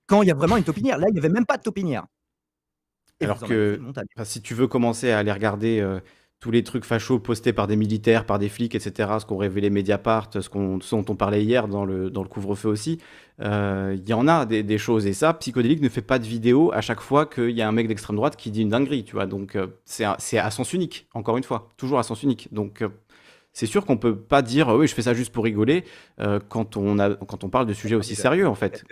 [0.06, 0.98] Quand il y a vraiment une taupinière.
[0.98, 2.06] Là, il y avait même pas de taupinière.
[3.20, 3.80] Et Alors que,
[4.24, 6.00] si tu veux commencer à aller regarder, heu,
[6.40, 9.36] tous les trucs fachos postés par des militaires, par des flics et cetera, ce qu'ont
[9.38, 12.98] révélé Mediapart, ce qu'on dont on parlait hier dans le dans le couvre-feu aussi,
[13.42, 16.24] heu, il y en a des des choses et ça, Psychodélique ne fait pas de
[16.26, 19.04] vidéo à chaque fois qu'il y a un mec d'extrême droite qui dit une dinguerie,
[19.04, 19.26] tu vois?
[19.26, 22.48] Donc heu, c'est à c'est à sens unique, encore une fois, toujours à sens unique.
[22.52, 22.92] Donc heu,
[23.52, 25.84] c'est sûr qu'on peut pas dire: «Oui, je fais ça juste pour rigoler»,
[26.48, 28.84] quand on a quand on parle de sujets aussi sérieux, en fait.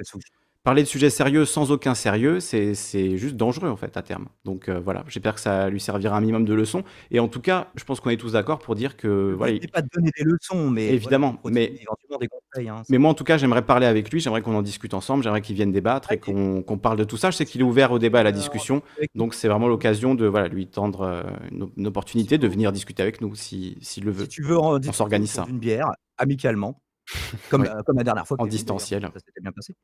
[0.66, 2.74] Parler de sujets sérieux sans aucun sérieux, c'est
[3.16, 4.26] juste dangereux, en fait, à terme.
[4.44, 7.40] Donc heu, voilà, j'espère que ça lui servira un minimum de leçon et en tout
[7.40, 9.88] cas, je pense qu'on est tous d'accord pour dire que Le voilà, il pas de
[9.94, 13.22] donner des leçons, mais Évidemment, voilà, mais éventuellement des conseils, hein, mais moi, en tout
[13.22, 16.16] cas, j'aimerais parler avec lui, j'aimerais qu'on en discute ensemble, j'aimerais qu'il vienne débattre et
[16.16, 17.30] Ouais, et qu'on parle de tout ça.
[17.30, 18.82] Je sais qu'il est ouvert au débat et à la discussion,
[19.14, 22.72] donc c'est vraiment l'occasion de, voilà, lui tendre, heu, une op une opportunité de venir
[22.72, 24.26] discuter avec nous si s'il le Si veut.
[24.26, 25.44] tu veux en On s'organise ça.
[25.44, 26.82] d'une bière, amicalement,
[27.50, 29.02] comme la comme la dernière fois en distanciel.
[29.02, 29.74] ça s'était bien passé.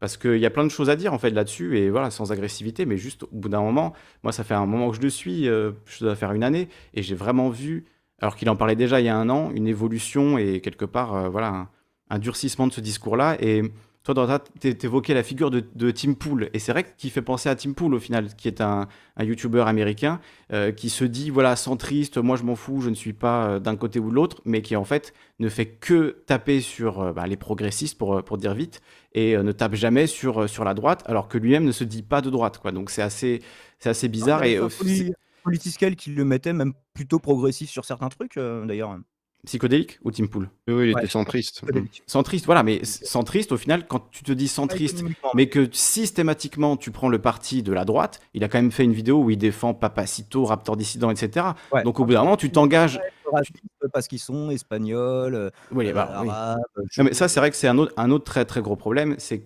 [0.00, 2.32] Parce qu'il y a plein de choses à dire, en fait, là-dessus et voilà, sans
[2.32, 5.10] agressivité, mais juste au bout d'un moment, moi, ça fait un moment que je le
[5.10, 7.84] suis, heu, ça doit faire une année et j'ai vraiment vu,
[8.20, 11.14] alors qu'il en parlait déjà il y a un an, une évolution et quelque part,
[11.16, 11.68] heu, voilà,
[12.08, 13.62] un durcissement de ce discours-là et
[14.02, 17.10] toi, dans ta tu tu évoquais la figure de Tim Pool et c'est vrai qu'il
[17.10, 18.88] fait penser à Tim Pool, au final, qui est un
[19.20, 20.20] youtubeur américain,
[20.54, 23.76] heu, qui se dit: «Voilà, centriste, moi je m'en fous, je ne suis pas, d'un
[23.76, 27.36] côté ou de l'autre», mais qui, en fait, ne fait que taper sur, bah, les
[27.36, 28.80] progressistes pour, pour dire vite
[29.12, 31.84] et heu, ne tape jamais sur, heu, sur la droite, alors que lui-même ne se
[31.84, 32.72] dit pas de droite, quoi.
[32.72, 33.42] Donc c'est assez
[33.78, 37.70] c'est assez y bizarre avait et c'est Poli Politiscale qui le mettait même plutôt progressif
[37.70, 38.98] sur certains trucs, d'ailleurs.
[39.46, 40.50] Psychodélique ou Tim Pool?
[40.68, 41.54] Oui, oui, il Ouais, était centriste.
[41.54, 42.02] Psychodélique.
[42.06, 45.02] Centriste, voilà, mais centriste, au final, quand tu te dis centriste,
[45.34, 48.84] mais que systématiquement tu prends le parti de la droite, il a quand même fait
[48.84, 51.56] une vidéo où il défend Papacito, Raptor Dissident et cetera.
[51.72, 53.00] ouais, Donc au bout d'un moment, tu t'engages
[53.32, 55.34] racistes parce qu'ils sont espagnols,
[55.70, 56.36] Oui, heu, bah, oui.
[56.48, 56.62] arabes,
[56.98, 59.16] Non, mais ça, c'est vrai que c'est un autre un autre très, très gros problème,
[59.18, 59.40] c'est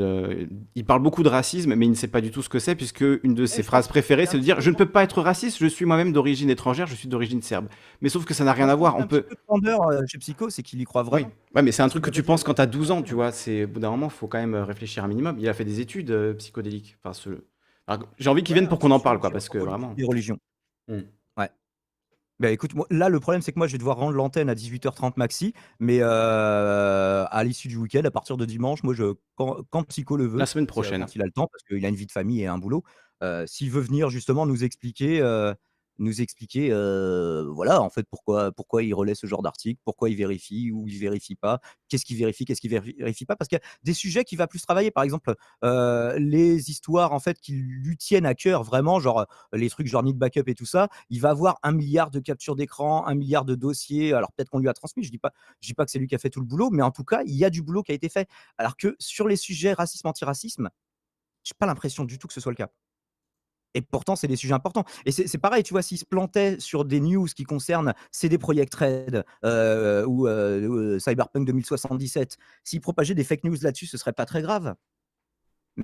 [0.00, 2.58] heu, il parle beaucoup de racisme, mais il ne sait pas du tout ce que
[2.60, 5.22] c'est puisque une de ses phrases préférées, c'est de dire: «Je ne peux pas être
[5.22, 7.68] raciste, je suis moi-même d'origine étrangère, je suis d'origine serbe».
[8.02, 10.50] Mais sauf que ça n'a rien à voir, on un peut peu de chez Psycho,
[10.50, 11.32] c'est qu'il y croit oui, vraiment.
[11.54, 13.32] ouais, mais c'est un truc que tu penses quand tu as 12 ans, tu vois?
[13.32, 15.36] C'est au bout d'un moment, il faut quand même, réfléchir un minimum.
[15.38, 16.96] Il a fait des études, heu, psychodéliques.
[17.02, 17.44] Enfin, ce
[18.18, 20.04] j'ai envie qu'il Ouais, vienne en pour qu'on en parle, quoi, parce que vraiment des
[20.04, 20.38] religions.
[20.88, 21.00] mmh.
[22.40, 24.54] Bah, écoute, moi là, le problème, c'est que moi, je vais devoir rendre l'antenne à
[24.54, 29.58] 18:30 maxi, mais heu, à l'issue du week-end, à partir de dimanche, moi, je quand
[29.70, 30.98] quand Psycho le La veut, semaine c'est, heu, prochaine.
[30.98, 32.82] quand il a le temps, parce qu'il a une vie de famille et un boulot,
[33.22, 35.20] heu, s'il veut venir justement nous expliquer,
[36.00, 40.70] nous expliquer, voilà, en fait, pourquoi pourquoi il relaie ce genre d'article, pourquoi il vérifie
[40.72, 43.36] ou il vérifie pas, qu'est-ce qu'il vérifie, qu'est-ce qu'il véri vérifie pas.
[43.36, 47.20] Parce qu'il y a des sujets qu'il va plus travailler, par exemple, les histoires, en
[47.20, 50.66] fait, qui lui tiennent à cœur vraiment, genre, les trucs genre Need Backup et tout
[50.66, 54.12] ça, il va avoir 1 000 000 de captures d'écran, 1 000 000 de dossiers.
[54.12, 56.06] Alors peut-être qu'on lui a transmis, je dis pas je dis pas que c'est lui
[56.06, 57.82] qui a fait tout le boulot, mais en tout cas, il y a du boulot
[57.82, 58.28] qui a été fait.
[58.58, 60.70] Alors que sur les sujets racisme, antiracisme,
[61.44, 62.70] j'ai pas l'impression du tout que ce soit le cas.
[63.74, 64.84] Et pourtant, c'est des sujets importants.
[65.06, 68.74] Et c'est pareil, tu vois, s'il se plantait sur des news qui concernent CD Projekt
[68.74, 73.96] Red, heu, ou, heu, ou, heu, Cyberpunk 2077, s'il propageait des fake news là-dessus, ce
[73.96, 74.74] serait pas très grave.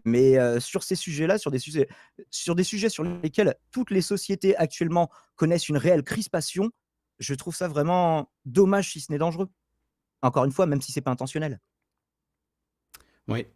[0.05, 1.89] Mais, heu, sur ces sujets-là, sur des sujets
[2.31, 6.71] sur des sujets sur lesquels toutes les sociétés actuellement connaissent une réelle crispation,
[7.19, 9.49] je trouve ça vraiment dommage si ce n'est dangereux.
[10.23, 11.61] Encore une fois, même si c'est pas intentionnel.
[13.29, 13.47] Oui.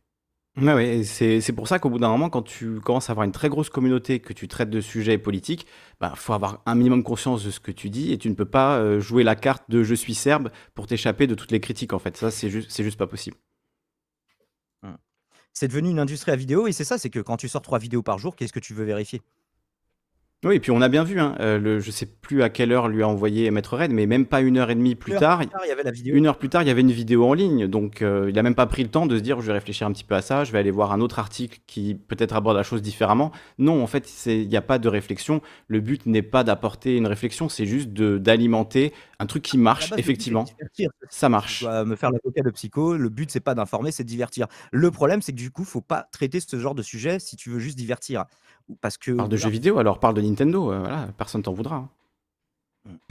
[0.56, 3.48] Ouais, c'est pour ça qu'au bout d'un moment, quand tu commences à avoir une très
[3.48, 5.66] grosse communauté, que tu traites de sujets politiques,
[6.00, 8.44] bah, faut avoir un minimum conscience de ce que tu dis et tu ne peux
[8.44, 11.92] pas, heu, jouer la carte de «je suis serbe» pour t'échapper de toutes les critiques,
[11.92, 12.16] en fait.
[12.16, 13.36] Ça, c'est juste c'est juste pas possible.
[14.82, 14.94] Mmh.
[15.54, 17.78] C'est devenu une industrie à vidéo et c'est ça, c'est que quand tu sors 3
[17.80, 19.22] vidéos par jour, qu'est-ce que tu veux vérifier?
[20.42, 22.72] Oui et puis on a bien vu, hein, heu, le je sais plus à quelle
[22.72, 25.16] heure lui a envoyé Maître Red, mais même pas 1 heure et demie plus 1
[25.16, 26.16] heure tard, plus tard, il y avait la vidéo.
[26.16, 27.66] 1 heure plus tard, il y avait une vidéo en ligne.
[27.66, 29.86] Donc, heu, il a même pas pris le temps de se dire: «Je vais réfléchir
[29.86, 32.56] un petit peu à ça, je vais aller voir un autre article qui peut-être aborde
[32.56, 33.32] la chose différemment».
[33.58, 35.42] Non, en fait, il y a pas de réflexion.
[35.68, 39.88] Le but n'est pas d'apporter une réflexion, c'est juste d'alimenter un truc qui la marche
[39.88, 40.56] base, effectivement.
[41.10, 41.70] Ça marche.
[41.86, 44.46] me faire l'avocat de Psycho, le but, c'est pas d'informer, c'est de divertir.
[44.72, 47.50] Le problème, c'est que du coup, faut pas traiter ce genre de sujet si tu
[47.50, 48.24] veux juste divertir.
[48.70, 51.52] Ou parce que Parle de jeux vidéo alors, parle de Nintendo, heu, voilà, personne t'en
[51.52, 51.88] voudra, hein.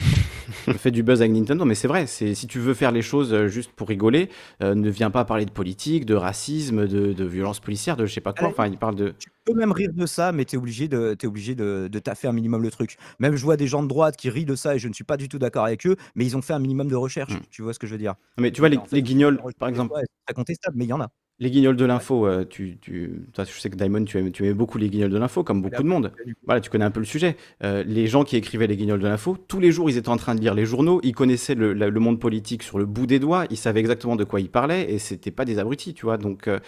[0.78, 3.32] Fais du buzz avec Nintendo, mais c'est vrai, c'est si tu veux faire les choses,
[3.32, 4.30] heu, juste pour rigoler,
[4.62, 8.12] heu, ne viens pas parler de politique, de racisme, de de violence policière, de je
[8.12, 8.48] sais pas quoi.
[8.48, 11.16] Enfin, il parle de tu peux même rire de ça, mais tu es obligé de
[11.20, 12.96] es obligé de de taffer un minimum le truc.
[13.20, 15.04] Même je vois des gens de droite qui rient de ça et je ne suis
[15.04, 17.34] pas du tout d'accord avec eux, mais ils ont fait un minimum de recherche.
[17.34, 17.40] Mmh.
[17.50, 18.14] Tu vois ce que je veux dire?
[18.38, 19.94] mais tu vois les en fait, les au final, guignols, par exemple
[20.26, 21.10] très contestables, mais il y en a.
[21.40, 24.44] les guignols de l'info, heu, tu tu toi, je sais que Daimon, tu aimes tu
[24.44, 26.12] aimais beaucoup les guignols de l'info comme beaucoup de monde.
[26.44, 27.36] Voilà, tu connais un peu le sujet.
[27.64, 30.18] Heu, les gens qui écrivaient les guignols de l'info, tous les jours, ils étaient en
[30.18, 33.06] train de lire les journaux, ils connaissaient le la le monde politique sur le bout
[33.06, 36.04] des doigts, ils savaient exactement de quoi ils parlaient et c'était pas des abrutis, tu
[36.06, 36.18] vois?
[36.18, 36.60] Donc, heu,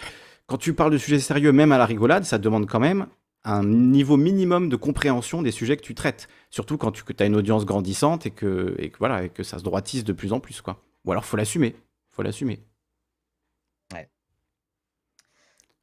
[0.47, 3.07] quand tu parles de sujets sérieux, même à la rigolade, ça demande quand même
[3.45, 6.27] un niveau minimum de compréhension des sujets que tu traites.
[6.49, 9.43] Surtout quand tu que as une audience grandissante et que et que voilà et que
[9.43, 10.81] ça se droitise de plus en plus, quoi.
[11.05, 11.75] Ou alors faut l'assumer,
[12.11, 12.61] faut l'assumer.
[13.93, 14.09] Ouais.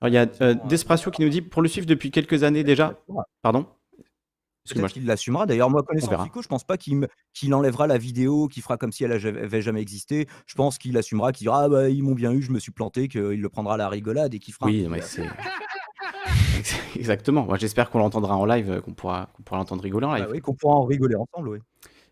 [0.01, 2.65] Alors il y a, heu, Despracio qui nous dit: «Pour le suivre depuis quelques années
[2.65, 2.95] déjà»
[3.43, 3.67] pardon?
[4.69, 5.47] Peut-être qu'il l'assumera.
[5.47, 6.17] D'ailleurs, moi, on connaissant.
[6.19, 9.13] Psycho, je pense pas qu'il me qu'il enlèvera la vidéo, qu'il fera comme si elle
[9.13, 10.29] avait jamais existé.
[10.47, 12.73] Je pense qu'il assumera, qu'il dira: «Ah bah, ils m'ont bien eu, je me suis
[12.73, 15.25] planté», qu'il le prendra à la rigolade et qu'il fera Oui, mais c'est
[16.59, 17.45] ex exactement.
[17.45, 20.19] Moi, j'espère qu'on l'entendra en live, heu, qu'on pourra qu'on pourra l'entendre rigoler en bah,
[20.19, 20.29] live.
[20.33, 21.59] oui, qu'on pourra en rigoler ensemble, oui.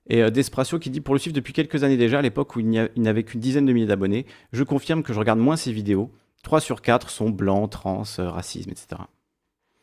[0.09, 2.61] Et heu, Despracio qui dit: «Pour le suivre depuis quelques années déjà, à l'époque où
[2.61, 5.39] il n'y a il n'avait qu'une dizaine de milliers d'abonnés, je confirme que je regarde
[5.39, 6.11] moins ses vidéos.
[6.43, 9.09] 3 sur 4 sont blancs, trans, heu, racisme et cetera».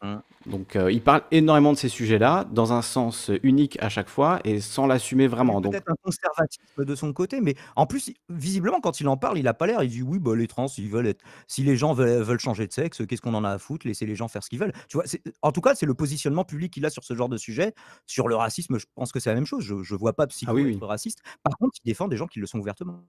[0.03, 0.21] Mmh.
[0.45, 4.39] Donc, heu, il parle énormément de ces sujets-là, dans un sens, unique à chaque fois
[4.43, 5.59] et sans l'assumer vraiment.
[5.61, 9.37] Donc Peut-être un conservatisme de son côté, mais en plus, visiblement, quand il en parle,
[9.37, 11.75] il a pas l'air, il dit: «Oui, bah, les trans, ils veulent être si les
[11.77, 13.87] gens veulent veulent changer de sexe, qu'est-ce qu'on en a à foutre?
[13.87, 14.73] Laissez les gens faire ce qu'ils veulent».
[14.89, 15.05] Tu vois?
[15.41, 17.73] En tout cas, c'est le positionnement public qu'il a sur ce genre de sujet.
[18.05, 19.63] Sur le racisme, je pense que c'est la même chose.
[19.63, 20.85] Je je vois pas ah Psycho oui, être oui.
[20.85, 21.21] raciste.
[21.43, 23.05] Par contre, il défend des gens qui le sont ouvertement.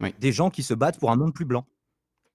[0.00, 0.14] Oui.
[0.20, 1.64] Des gens qui se battent pour un monde plus blanc.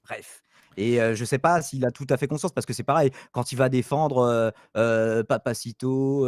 [0.07, 0.41] Bref
[0.77, 3.09] et heu, je sais pas s'il a tout à fait conscience parce que c'est pareil,
[3.31, 6.25] quand il va défendre, heu heu, Papacito,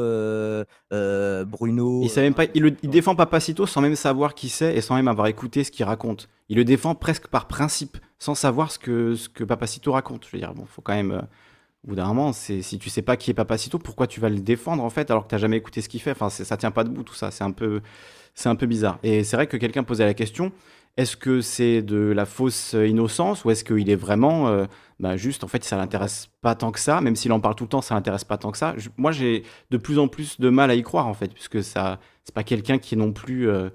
[0.89, 2.91] Bruno, Il sait même pas il le il bon.
[2.93, 6.29] défend Papacito sans même savoir qui c'est et sans même avoir écouté ce qu'il raconte.
[6.47, 10.25] Il le défend presque par principe, sans savoir ce que ce que Papacito raconte.
[10.25, 11.27] Je veux dire, bon, faut quand même,
[11.83, 14.29] au bout d'un moment, c'est si tu sais pas qui est Papacito, pourquoi tu vas
[14.29, 16.11] le défendre, en fait, alors que tu as jamais écouté ce qu'il fait?
[16.11, 17.81] Enfin, ça tient pas debout tout ça, c'est un peu
[18.35, 20.51] c'est un peu bizarre et c'est vrai que quelqu'un posait la question:
[20.97, 24.65] est-ce que c'est de la fausse innocence ou est-ce qu'il est vraiment euh,
[24.99, 27.65] bah, juste, en fait, ça l'intéresse pas tant que ça, même s'il en parle tout
[27.65, 28.75] le temps, ça l'intéresse pas tant que ça.
[28.97, 31.99] moi, j'ai de plus en plus de mal à y croire, en fait, puisque ça,
[32.23, 33.69] c'est pas quelqu'un qui est non plus, euh,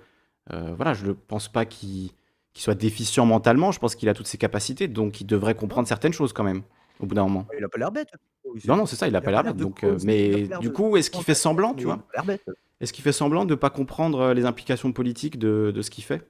[0.53, 2.11] euh, voilà, je ne pense pas qu'il
[2.55, 3.71] soit déficient mentalement.
[3.71, 6.63] Je pense qu'il a toutes ses capacités, donc il devrait comprendre certaines choses quand même,
[6.99, 7.47] au bout d'un moment.
[7.57, 8.09] Il a pas l'air bête.
[8.67, 9.57] Non, non, c'est ça, il a pas l'air bête.
[9.57, 12.05] Donc, mais du coup, est-ce qu'il fait semblant, tu vois
[12.81, 16.29] Est-ce qu'il fait semblant de pas comprendre les implications politiques de, de ce qu'il fait?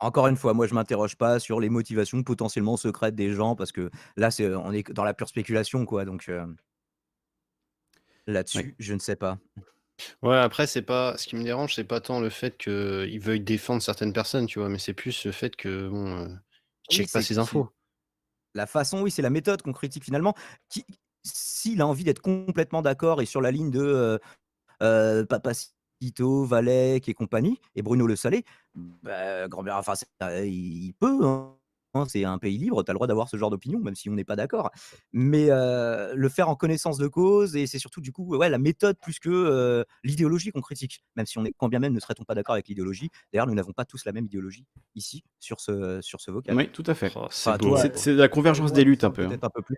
[0.00, 3.72] Encore une fois, moi, je m'interroge pas sur les motivations potentiellement secrètes des gens parce
[3.72, 6.04] que là, c'est, on est dans la pure spéculation, quoi.
[6.04, 6.30] Donc
[8.26, 9.38] là-dessus, je ne sais pas.
[10.22, 13.40] Ouais, après, c'est pas ce qui me dérange, c'est pas tant le fait qu'il veuille
[13.40, 16.36] défendre certaines personnes, tu vois, mais c'est plus le fait que bon,
[16.90, 17.70] check pas ses infos.
[18.54, 20.34] La façon, oui, c'est la méthode qu'on critique finalement.
[20.68, 20.84] Qui,
[21.22, 24.20] s'il a envie d'être complètement d'accord et sur la ligne de
[24.82, 25.52] euh, Papa
[26.04, 29.94] Tito, Valek et compagnie, et Bruno Le Salé, bah, enfin,
[30.44, 31.54] il peut, hein,
[31.94, 34.10] hein, c'est un pays libre, tu as le droit d'avoir ce genre d'opinion, même si
[34.10, 34.70] on n'est pas d'accord.
[35.14, 38.98] Mais le faire en connaissance de cause, et c'est surtout du coup ouais, la méthode
[39.00, 42.34] plus que l'idéologie qu'on critique, même si on est, quand bien même ne serait-on pas
[42.34, 43.08] d'accord avec l'idéologie.
[43.32, 46.54] D'ailleurs, nous n'avons pas tous la même idéologie ici, sur ce, sur ce vocal.
[46.54, 47.10] Oui, tout à fait.
[47.16, 49.24] Oh, c'est la convergence des luttes un peu.
[49.24, 49.38] Hein.
[49.40, 49.76] Un peu plus.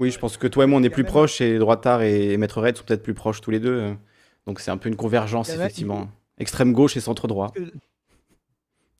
[0.00, 2.62] Oui, je pense que toi et moi, on est plus proches, et Droitard et Maître
[2.62, 3.94] Red sont peut-être plus proches tous les deux.
[4.46, 6.08] Donc c'est un peu une convergence, effectivement.
[6.38, 7.52] Extrême gauche et centre droit.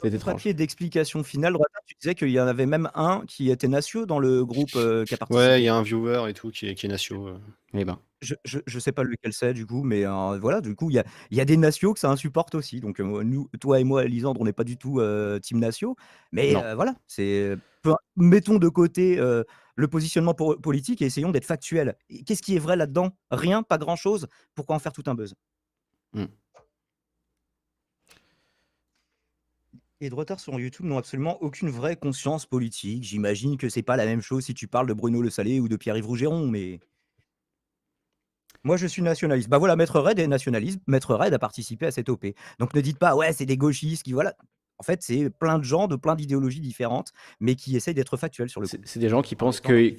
[0.02, 0.34] C'est étrange.
[0.34, 4.18] papier d'explication finale, tu disais qu'il y en avait même un qui était Natio dans
[4.18, 5.44] le groupe euh, qui a participé.
[5.44, 7.36] Ouais, il y a un viewer et tout qui est, qui est euh.
[7.74, 7.98] Eh ben.
[8.22, 10.98] Je, je, sais pas lequel c'est du coup, mais euh, voilà, du coup, il y
[10.98, 12.80] a, y a, des Nations que ça insupporte aussi.
[12.80, 15.00] Donc, nous, toi et moi, Lisandre, on n'est pas du tout
[15.42, 15.96] Team Natio.
[16.32, 17.56] Mais voilà, c'est.
[18.16, 19.18] Mettons de côté
[19.80, 21.96] le positionnement politique et essayons d'être factuels.
[22.26, 23.16] Qu'est-ce qui est vrai là-dedans?
[23.30, 24.28] Rien, pas grand-chose.
[24.54, 25.34] Pourquoi en faire tout un buzz?
[26.12, 26.24] Mmh.
[30.00, 33.04] Les droitards sur YouTube n'ont absolument aucune vraie conscience politique.
[33.04, 35.68] J'imagine que c'est pas la même chose si tu parles de Bruno Le Salé ou
[35.68, 36.80] de Pierre-Yves Rougeron, mais.
[38.62, 39.48] Moi, je suis nationaliste.
[39.48, 40.80] Bah voilà, Maître Red est nationaliste.
[40.86, 42.26] Maître Red a participé à cette OP.
[42.58, 44.34] Donc ne dites pas, ouais, c'est des gauchistes qui, voilà.
[44.80, 48.48] En fait, c'est plein de gens de plein d'idéologies différentes, mais qui essayent d'être factuels
[48.48, 48.76] sur le coup.
[48.84, 49.96] C'est des gens qui pensent qu'il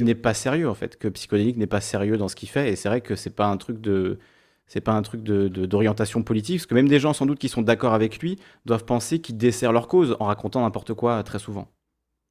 [0.00, 2.72] n'est pas sérieux, en fait, que psychodélique n'est pas sérieux dans ce qu'il fait.
[2.72, 4.18] Et c'est vrai que c'est pas un truc de
[4.66, 7.50] c'est pas un truc d'orientation de, politique, parce que même des gens sans doute qui
[7.50, 11.38] sont d'accord avec lui doivent penser qu'il dessert leur cause en racontant n'importe quoi très
[11.38, 11.68] souvent.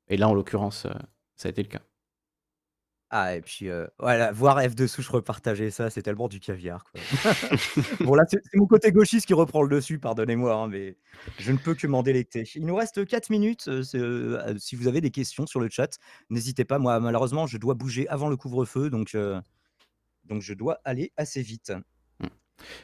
[0.08, 0.94] Et là, en l'occurrence, euh,
[1.36, 1.82] ça a été le cas.
[3.16, 6.84] Ah, et puis, euh, voilà, voir F de souche repartager ça, c'est tellement du caviar.
[6.84, 7.00] Quoi.
[8.00, 10.98] bon, là, c'est mon côté gauchiste qui reprend le dessus, pardonnez-moi, hein, mais
[11.38, 12.44] je ne peux que m'en délecter.
[12.56, 13.68] Il nous reste 4 minutes.
[13.68, 16.00] Euh, si vous avez des questions sur le chat,
[16.32, 16.80] n'hésitez pas.
[16.80, 19.16] Moi, malheureusement, je dois bouger avant le couvre-feu, donc,
[20.24, 21.72] donc je dois aller assez vite.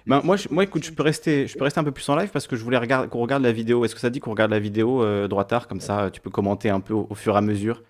[0.06, 2.30] Ben, moi, moi, écoute, je peux, rester, je peux rester un peu plus en live
[2.30, 3.84] parce que je voulais qu'on regarde la vidéo.
[3.84, 6.70] Est-ce que ça dit qu'on regarde la vidéo euh, droitard Comme ça, tu peux commenter
[6.70, 7.82] un peu au, fur et à mesure?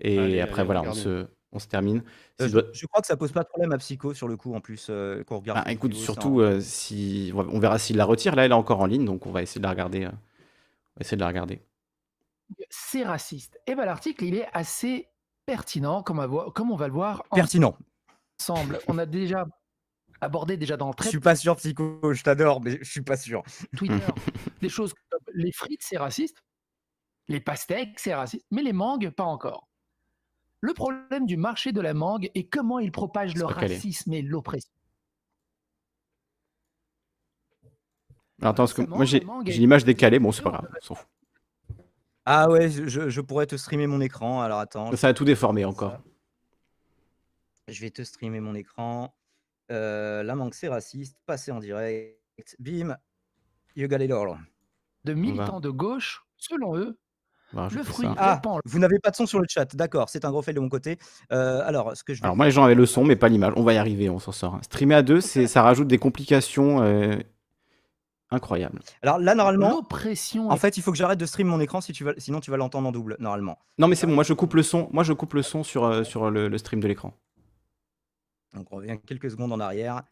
[0.00, 2.02] Et après, voilà, on se, on se termine.
[2.40, 4.60] Euh, je, crois que ça pose pas de problème à Psycho sur le coup, en
[4.60, 5.64] plus, euh, qu'on regarde.
[5.64, 8.34] Ben, écoute, surtout, si, on verra s'il la retire.
[8.34, 10.06] Là, elle est encore en ligne, donc on va essayer de la regarder.
[10.06, 11.62] on va essayer de la regarder.
[12.68, 13.56] C'est raciste.
[13.66, 15.08] Et eh ben, l'article, il est assez
[15.46, 17.24] pertinent, comme, comme on va le voir.
[17.32, 17.76] Pertinent.
[18.40, 18.80] Ensemble.
[18.88, 19.46] On a déjà
[20.20, 23.16] abordé déjà dans le Je suis pas sûr, Psycho, je t'adore, mais je suis pas
[23.16, 23.42] sûr.
[23.76, 23.96] Twitter,
[24.60, 26.42] des choses comme les frites, c'est raciste.
[27.28, 28.46] Les pastèques, c'est raciste.
[28.50, 29.68] Mais les mangues, pas encore.
[30.64, 34.70] Le problème du marché de la mangue est comment il propage le racisme et l'oppression.
[38.40, 41.06] attends, que moi j'ai l'image décalée, bon c'est pas grave, on s'en fout.
[42.24, 44.96] Ah ouais, je, je, pourrais te streamer mon écran, alors attends.
[44.96, 45.98] Ça a tout déformé encore.
[47.68, 49.14] Je vais te streamer mon écran.
[49.70, 52.96] Euh, la manque c'est raciste, passer en direct, bim,
[53.76, 54.38] you got it all.
[55.04, 56.98] De militants de gauche, selon eux,
[57.54, 60.42] le fruit ah, vous n'avez pas de son sur le chat, d'accord, c'est un gros
[60.42, 60.98] fail de mon côté.
[61.32, 63.52] Euh, alors, ce que je alors moi les gens avaient le son mais pas l'image,
[63.56, 64.58] on va y arriver, on s'en sort.
[64.62, 67.16] Streamer à deux, c'est ça rajoute des complications euh,
[68.30, 68.80] incroyables.
[69.02, 69.82] Alors là normalement,
[70.48, 72.12] en fait il faut que j'arrête de stream mon écran si tu vas...
[72.18, 73.58] sinon tu vas l'entendre en double normalement.
[73.78, 76.04] Non mais c'est bon, moi je coupe le son, moi je coupe le son sur,
[76.06, 77.14] sur le stream de l'écran.
[78.54, 80.02] Donc on revient quelques secondes en arrière.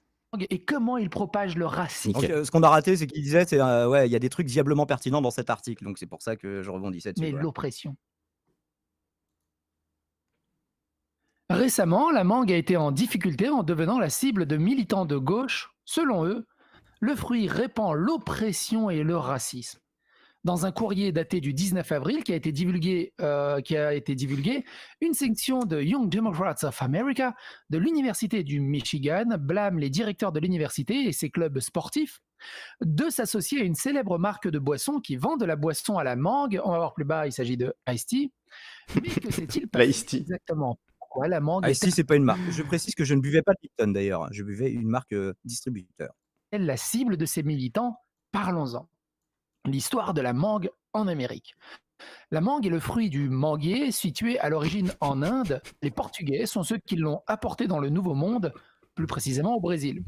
[0.41, 3.61] Et comment il propage le racisme euh, Ce qu'on a raté, c'est qu'il disait, c'est
[3.61, 6.23] euh, ouais, il y a des trucs diablement pertinents dans cet article, donc c'est pour
[6.23, 7.23] ça que je rebondissais dessus.
[7.23, 7.97] Mais l'oppression.
[11.51, 15.75] Récemment, la mangue a été en difficulté en devenant la cible de militants de gauche.
[15.85, 16.47] Selon eux,
[17.01, 19.82] le fruit répand l'oppression et le racisme
[20.45, 24.15] dans un courrier daté du 19 avril qui a été divulgué, euh, qui a été
[24.15, 24.65] divulgué,
[25.01, 27.35] une section de Young Democrats of America
[27.71, 32.21] de l'Université du Michigan blâme les directeurs de l'université et ses clubs sportifs
[32.81, 36.17] de s'associer à une célèbre marque de boisson qui vend de la boisson à la
[36.17, 36.61] mangue.
[36.65, 38.33] On va voir plus bas, il s'agit de Ice Tea.
[38.97, 40.17] Mais que s'est-il passé Ice Tea.
[40.19, 40.79] exactement?
[40.99, 42.41] Pourquoi la mangue Ah, si, c'est pas une marque.
[42.51, 44.33] Je précise que je ne buvais pas de Lipton d'ailleurs.
[44.33, 46.13] Je buvais une marque euh, distributeur.
[46.53, 47.97] la cible de ses militants?
[48.33, 48.89] Parlons-en.
[49.65, 51.55] L'histoire de la mangue en Amérique.
[52.31, 55.63] La mangue est le fruit du manguier situé à l'origine en Inde.
[55.83, 58.53] Les Portugais sont ceux qui l'ont apporté dans le Nouveau Monde,
[58.95, 60.03] plus précisément au Brésil.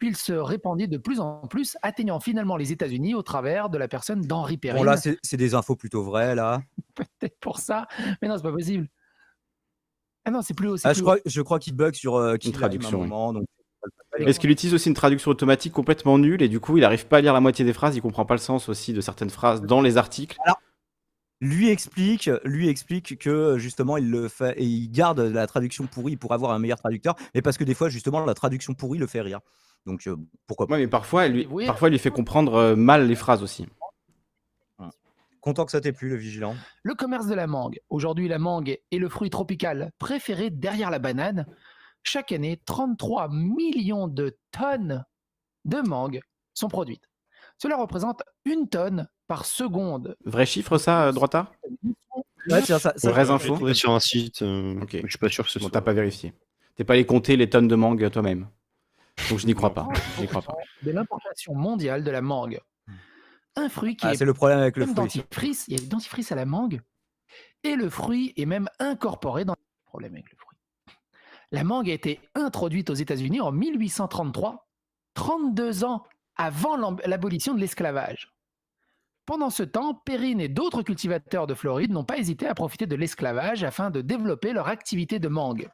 [0.00, 3.78] Puis il se répandit de plus en plus, atteignant finalement les États-Unis au travers de
[3.78, 4.78] la personne d'Henri Perrine.
[4.80, 6.62] Bon, là, c'est des infos plutôt vraies, là.
[6.94, 7.86] Peut-être pour ça,
[8.20, 8.88] mais non, c'est pas possible.
[10.24, 10.76] Ah non, c'est plus haut.
[10.82, 11.04] Ah, plus je haut.
[11.04, 13.06] crois, je crois qu'il bug sur euh, traduction, oui.
[13.08, 13.46] moment, donc-
[14.18, 17.18] Est-ce qu'il utilise aussi une traduction automatique complètement nulle et du coup il arrive pas
[17.18, 19.62] à lire la moitié des phrases, il comprend pas le sens aussi de certaines phrases
[19.62, 20.38] dans les articles?
[21.42, 26.16] lui explique, lui explique que justement il le fait et il garde la traduction pourrie
[26.16, 29.06] pour avoir un meilleur traducteur, mais parce que des fois justement la traduction pourrie le
[29.06, 29.40] fait rire.
[29.84, 30.74] Donc euh, pourquoi pas.
[30.74, 31.66] Ouais, mais parfois, elle lui, Oui.
[31.66, 33.66] parfois, il lui fait comprendre euh, mal les phrases aussi.
[35.40, 36.56] Content que ça t'ait plu le vigilant.
[36.82, 37.78] Le commerce de la mangue.
[37.88, 41.46] Aujourd'hui, la mangue est le fruit tropical préféré derrière la banane.
[42.08, 45.04] Chaque année, 33 millions de tonnes
[45.64, 46.20] de mangue
[46.54, 47.02] sont produites.
[47.58, 50.16] Cela représente une tonne par seconde.
[50.24, 51.52] Vrai chiffre ça, euh, Droitard
[52.48, 54.42] Ouais, tiens, ça, ça- Vraies infos trouvé sur un site.
[54.42, 54.92] euh, Ok.
[54.94, 55.72] mais Je suis pas sûr que ce Bon, soit.
[55.72, 56.32] t'as pas vérifié.
[56.76, 58.48] T'es pas allé compter les tonnes de mangue toi-même.
[59.30, 59.88] Donc je n'y crois pas.
[60.16, 60.54] Je n'y crois pas.
[60.82, 62.60] de l'importation mondiale de la mangue.
[63.56, 64.94] Un fruit qui Ah, est c'est le problème avec le fruit.
[64.94, 66.80] dentifrice, il y a du dentifrice à la mangue,
[67.64, 70.35] et le fruit est même incorporé dans le problème avec le fruit.
[71.52, 74.68] La mangue a été introduite aux États-Unis en 1833,
[75.14, 76.02] 32 ans
[76.36, 78.32] avant l'abolition de l'esclavage.
[79.26, 82.94] Pendant ce temps, Perrine et d'autres cultivateurs de Floride n'ont pas hésité à profiter de
[82.94, 85.68] l'esclavage afin de développer leur activité de mangue.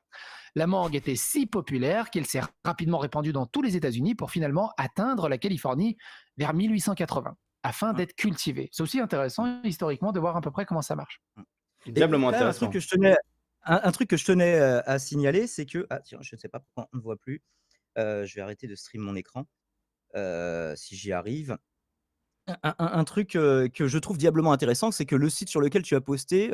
[0.55, 4.73] La mangue était si populaire qu'elle s'est rapidement répandue dans tous les États-Unis pour finalement
[4.77, 5.97] atteindre la Californie
[6.37, 8.69] vers 1880 afin d'être cultivée.
[8.73, 11.21] C'est aussi intéressant historiquement de voir à peu près comment ça marche.
[11.87, 12.67] Diablement Un intéressant.
[12.67, 13.17] truc que je tenais,
[13.65, 16.41] un, un truc que je tenais euh, à signaler, c'est que ah tiens, je ne
[16.41, 17.43] sais pas pourquoi on ne voit plus.
[17.99, 19.47] Euh, je vais arrêter de stream mon écran
[20.17, 21.57] euh, si j'y arrive.
[22.49, 25.61] Un, un- un truc euh, que je trouve diablement intéressant, c'est que le site sur
[25.61, 26.47] lequel tu as posté,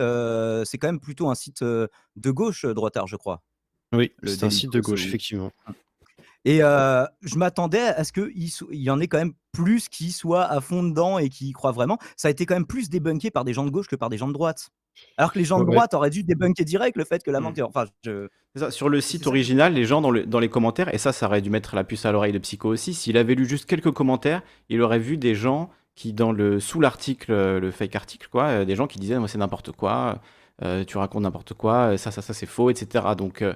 [0.65, 1.89] c'est quand même plutôt un site de
[2.31, 3.43] gauche, droitard, je crois.
[3.93, 5.51] Oui, c'est un site de gauche, effectivement.
[6.45, 10.45] Et je m'attendais à ce qu'il il y en ait quand même plus qui soient
[10.45, 11.99] à fond dedans et qui y croient vraiment.
[12.17, 14.19] Ça a été quand même plus débunké par des gens de gauche que par des
[14.19, 14.69] gens de droite.
[15.17, 17.43] Alors que les gens de droite auraient dû débunker direct le fait que la Mm.
[17.45, 17.59] manque.
[17.65, 18.29] Enfin, je...
[18.55, 21.13] C'est ça, Sur le site original, les gens dans, le- dans les commentaires, et ça,
[21.13, 23.67] ça aurait dû mettre la puce à l'oreille de Psycho aussi, s'il avait lu juste
[23.67, 27.97] quelques commentaires, il aurait vu des gens qui, dans le sous l'article, euh, le fake
[27.97, 30.21] article, quoi, euh, des gens qui disaient, moi, c'est n'importe quoi,
[30.65, 33.05] euh, tu racontes n'importe quoi, ça, ça, ça, c'est faux, etc.
[33.17, 33.55] Donc, euh,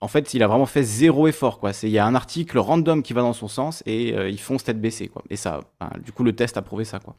[0.00, 1.72] en fait, il a vraiment fait zéro effort, quoi.
[1.82, 4.56] Il y a un article random qui va dans son sens et euh, ils font
[4.56, 5.22] tête baissée, quoi.
[5.30, 7.16] Et ça, ben, du coup, le test a prouvé ça, quoi.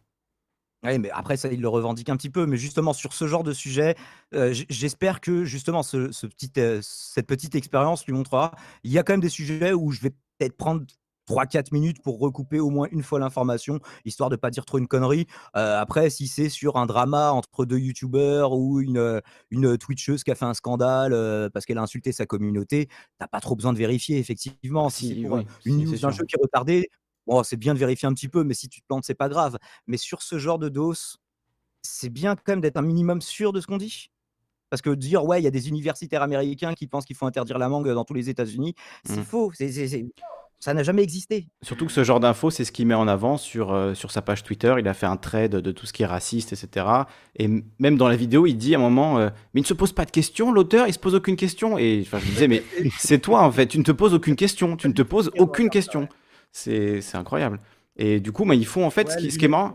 [0.85, 2.45] Ouais, mais après, ça, il le revendique un petit peu.
[2.45, 3.95] Mais justement, sur ce genre de sujet,
[4.33, 8.51] euh, j'espère que justement, ce, ce petit, euh, cette petite expérience lui montrera.
[8.83, 10.85] Il y a quand même des sujets où je vais peut-être prendre
[11.27, 14.87] 3-4 minutes pour recouper au moins une fois l'information, histoire de pas dire trop une
[14.87, 15.25] connerie.
[15.57, 20.29] Euh, après, si c'est sur un drama entre deux youtubeurs ou une, une twitcheuse qui
[20.31, 23.73] a fait un scandale euh, parce qu'elle a insulté sa communauté, t'as pas trop besoin
[23.73, 24.89] de vérifier, effectivement.
[24.89, 26.11] Si, Si, c'est pour oui, une si, news c'est d'un sûr.
[26.11, 26.89] jeu qui est retardé,
[27.27, 29.29] bon, c'est bien de vérifier un petit peu, mais si tu te plantes, c'est pas
[29.29, 29.57] grave.
[29.87, 31.17] Mais sur ce genre de dose,
[31.81, 34.09] c'est bien quand même d'être un minimum sûr de ce qu'on dit.
[34.69, 37.59] Parce que dire, ouais, il y a des universitaires américains qui pensent qu'il faut interdire
[37.59, 38.73] la mangue dans tous les États-Unis,
[39.05, 39.23] c'est Mm.
[39.23, 39.51] faux.
[40.59, 41.47] Ça n'a jamais existé.
[41.61, 44.23] Surtout que ce genre d'infos, c'est ce qu'il met en avant sur, euh, sur sa
[44.23, 44.73] page Twitter.
[44.79, 46.87] Il a fait un trade de tout ce qui est raciste, etc.
[47.35, 49.73] Et même dans la vidéo, il dit à un moment euh, Mais il ne se
[49.75, 51.77] pose pas de questions, l'auteur, il se pose aucune question.
[51.77, 52.63] Et je me disais Mais
[52.97, 54.75] c'est toi, en fait, tu ne te poses aucune question.
[54.77, 56.07] Tu ne te poses aucune question.
[56.55, 57.59] C'est c'est incroyable.
[57.97, 59.73] Et du coup, bah, ils font en fait, ce, qui, ce qui est marrant,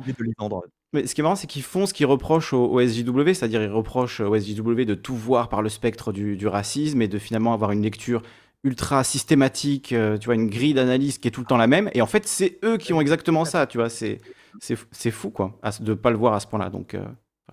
[0.94, 3.62] mais ce qui est marrant, c'est qu'ils font ce qu'ils reprochent au, au SJW, c'est-à-dire
[3.62, 7.18] ils reprochent au SJW de tout voir par le spectre du, du racisme et de
[7.18, 8.22] finalement avoir une lecture
[8.64, 11.90] ultra systématique, euh, tu vois, une grille d'analyse qui est tout le temps la même.
[11.92, 13.90] Et en fait, c'est eux qui ont exactement ça, tu vois.
[13.90, 14.18] C'est
[14.58, 16.70] c'est c'est fou, quoi, à de pas le voir à ce point-là.
[16.70, 17.06] Donc, euh,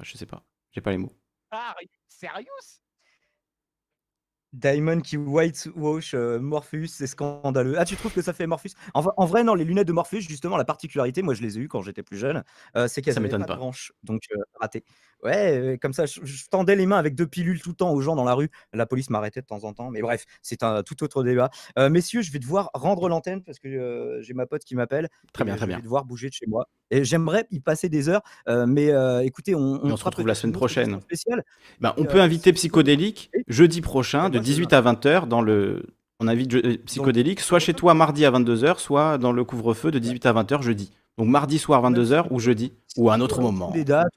[0.04, 1.12] je sais pas, j'ai pas les mots.
[1.52, 1.76] Ah,
[2.08, 2.48] sérieux
[4.58, 7.76] Diamond qui whitewash euh, Morpheus, c'est scandaleux.
[7.78, 8.72] Ah, tu trouves que ça fait Morpheus?
[8.96, 11.67] En, vrai, non, les lunettes de Morpheus, justement, la particularité, moi je les ai eues
[11.67, 12.43] quand j'étais plus jeune,
[12.76, 13.54] euh, c'est qu'elles Ça avaient m'étonne pas, pas.
[13.54, 13.94] de branches.
[14.04, 14.84] Donc, euh, raté.
[15.24, 18.02] Ouais, comme ça, je, je tendais les mains avec deux pilules tout le temps aux
[18.02, 18.50] gens dans la rue.
[18.74, 19.90] La police m'arrêtait de temps en temps.
[19.90, 21.50] Mais bref, c'est un tout autre débat.
[21.80, 25.10] Euh, messieurs, je vais devoir rendre l'antenne parce que euh, j'ai ma pote qui m'appelle.
[25.34, 25.78] Très bien, très Je bien.
[25.78, 26.70] vais devoir bouger de chez moi.
[26.92, 28.22] Et j'aimerais y passer des heures.
[28.48, 28.92] euh, mais
[29.26, 31.00] écoutez, on, on se retrouve la semaine prochaine.
[31.80, 35.84] Ben, on peut inviter Psychodélique jeudi prochain de Moi, je 18 à 20h dans le
[36.20, 40.26] On invite psychodélique, soit chez toi mardi à 22h, soit dans le couvre-feu de 18
[40.26, 40.92] à 20h jeudi.
[41.18, 43.72] Donc mardi soir 22h ou jeudi ou à un autre moment.
[43.74, 44.08] Les dates,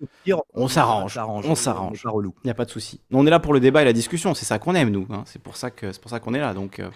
[0.55, 2.03] On s'arrange, on s'arrange.
[2.15, 3.01] Il n'y a pas de souci.
[3.13, 5.07] On est là pour le débat et la discussion, c'est ça qu'on aime nous.
[5.11, 5.23] hein.
[5.27, 6.53] C'est pour ça que c'est pour ça qu'on est là.
[6.55, 6.89] Donc euh,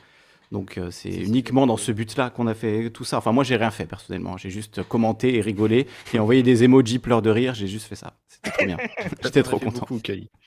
[0.52, 3.16] donc euh, c'est uniquement dans ce but-là qu'on a fait tout ça.
[3.18, 4.36] Enfin moi j'ai rien fait personnellement.
[4.36, 7.54] J'ai juste commenté et rigolé et envoyé des emojis pleurs de rire.
[7.54, 8.12] J'ai juste fait ça.
[8.28, 8.76] C'était trop bien.
[9.22, 9.80] J'étais trop content.
[9.80, 10.28] beaucoup, Kali.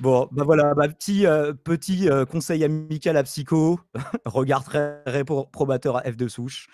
[0.00, 3.80] Bon, bah voilà, bah, petit, euh, petit euh, conseil amical à Psycho.
[4.26, 6.66] Regard très répro- probateur à F de souche.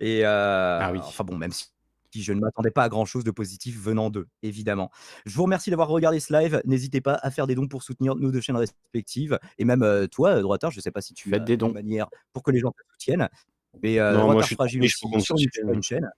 [0.00, 0.98] Et euh, Ah oui.
[1.02, 1.66] enfin bon, même si
[2.14, 4.90] je ne m'attendais pas à grand chose de positif venant d'eux, évidemment.
[5.26, 6.62] Je vous remercie d'avoir regardé ce live.
[6.64, 9.38] N'hésitez pas à faire des dons pour soutenir nos deux chaînes respectives.
[9.58, 11.56] Et même euh, toi, euh, Droitard, je ne sais pas si tu Faites as des
[11.58, 11.72] dons.
[11.72, 13.28] manière pour que les gens te soutiennent.
[13.82, 15.36] Mais euh, Non, moi, je suis Fragile aussi sur
[15.68, 16.08] une chaîne.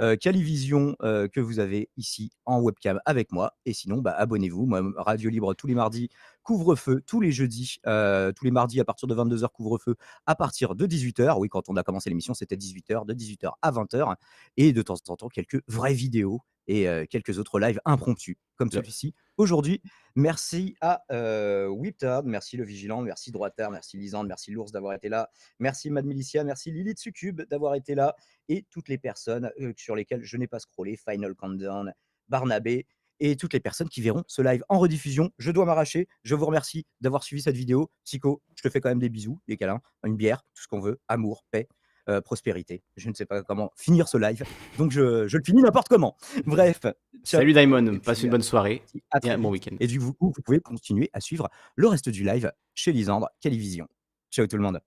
[0.00, 3.54] Euh, Calivision euh, que vous avez ici en webcam avec moi?
[3.64, 4.66] Et sinon, bah, abonnez-vous.
[4.66, 6.08] Moi, Radio Libre tous les mardis,
[6.42, 10.74] couvre-feu tous les jeudis, euh, tous les mardis à partir de 22h, couvre-feu à partir
[10.74, 11.38] de 18h.
[11.38, 14.16] Oui, quand on a commencé l'émission, c'était 18h, de 18h à 20h.
[14.56, 19.14] Et de temps en temps, quelques vraies vidéos et quelques autres lives impromptus, comme celui-ci.
[19.36, 19.82] Aujourd'hui,
[20.14, 25.08] merci à euh, Whiptard, merci Le Vigilant, merci Droitard, merci Lisande, merci L'Ours d'avoir été
[25.08, 25.28] là,
[25.58, 28.14] merci Mad Milicia, merci Lilith Succube d'avoir été là,
[28.48, 31.92] et toutes les personnes euh, sur lesquelles je n'ai pas scrollé, Final Countdown,
[32.28, 32.86] Barnabé,
[33.18, 35.30] et toutes les personnes qui verront ce live en rediffusion.
[35.38, 36.08] Je dois m'arracher.
[36.22, 37.90] Je vous remercie d'avoir suivi cette vidéo.
[38.04, 40.80] Psycho, je te fais quand même des bisous, des câlins, une bière, tout ce qu'on
[40.80, 41.68] veut, amour, paix,
[42.08, 42.82] euh, prospérité.
[42.96, 44.44] Je ne sais pas comment finir ce live,
[44.78, 46.16] donc je, je le finis n'importe comment.
[46.46, 46.80] Bref.
[47.22, 49.76] Salut Daimon, Et passe une bonne soirée à et un bon week-end.
[49.80, 53.88] Et du coup, vous pouvez continuer à suivre le reste du live chez Lisandre, Calivision.
[54.30, 54.80] Ciao tout le monde.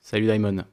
[0.00, 0.64] Salut Daimon.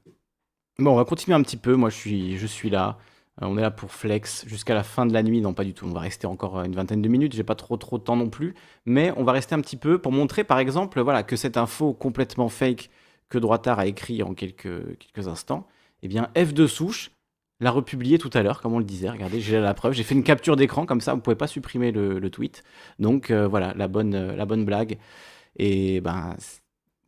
[0.77, 1.75] Bon, on va continuer un petit peu.
[1.75, 2.97] Moi, je suis, je suis là.
[3.41, 5.41] Euh, on est là pour flex jusqu'à la fin de la nuit.
[5.41, 5.85] Non, pas du tout.
[5.85, 7.33] On va rester encore une vingtaine de minutes.
[7.33, 8.55] J'ai pas trop trop de temps non plus.
[8.85, 11.93] Mais on va rester un petit peu pour montrer, par exemple, voilà, que cette info
[11.93, 12.89] complètement fake
[13.29, 15.67] que Droitard a écrit en quelques, instants,
[16.03, 17.11] eh bien, F de souche
[17.59, 19.09] l'a republié tout à l'heure, comme on le disait.
[19.09, 19.93] Regardez, j'ai la preuve.
[19.93, 22.63] J'ai fait une capture d'écran, comme ça, vous pouvez pas supprimer le, tweet.
[22.99, 24.97] Donc, euh, voilà, la bonne, euh, la bonne blague.
[25.57, 26.35] Et ben,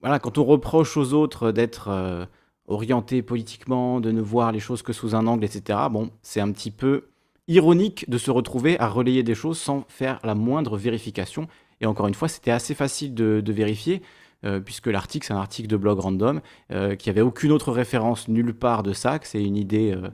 [0.01, 2.25] voilà, quand on reproche aux autres d'être euh,
[2.67, 6.51] orientés politiquement, de ne voir les choses que sous un angle, etc., bon, c'est un
[6.51, 7.07] petit peu
[7.47, 11.47] ironique de se retrouver à relayer des choses sans faire la moindre vérification.
[11.81, 14.01] Et encore une fois, c'était assez facile de, de vérifier,
[14.45, 18.27] euh, puisque l'article, c'est un article de blog random, euh, qui avait aucune autre référence
[18.27, 20.09] nulle part de ça, que c'est une idée, euh,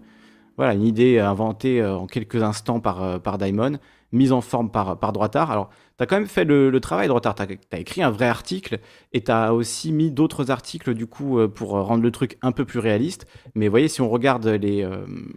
[0.56, 3.80] voilà, une idée inventée en quelques instants par, par Daimon,
[4.14, 5.52] mise en forme par, par Droitard.
[5.52, 8.80] Alors, tu as quand même fait le, travail, Droitard, tu as, écrit un vrai article,
[9.12, 12.66] et tu as aussi mis d'autres articles, du coup, pour rendre le truc un peu
[12.66, 13.28] plus réaliste.
[13.56, 14.88] Mais vous voyez, si on regarde les,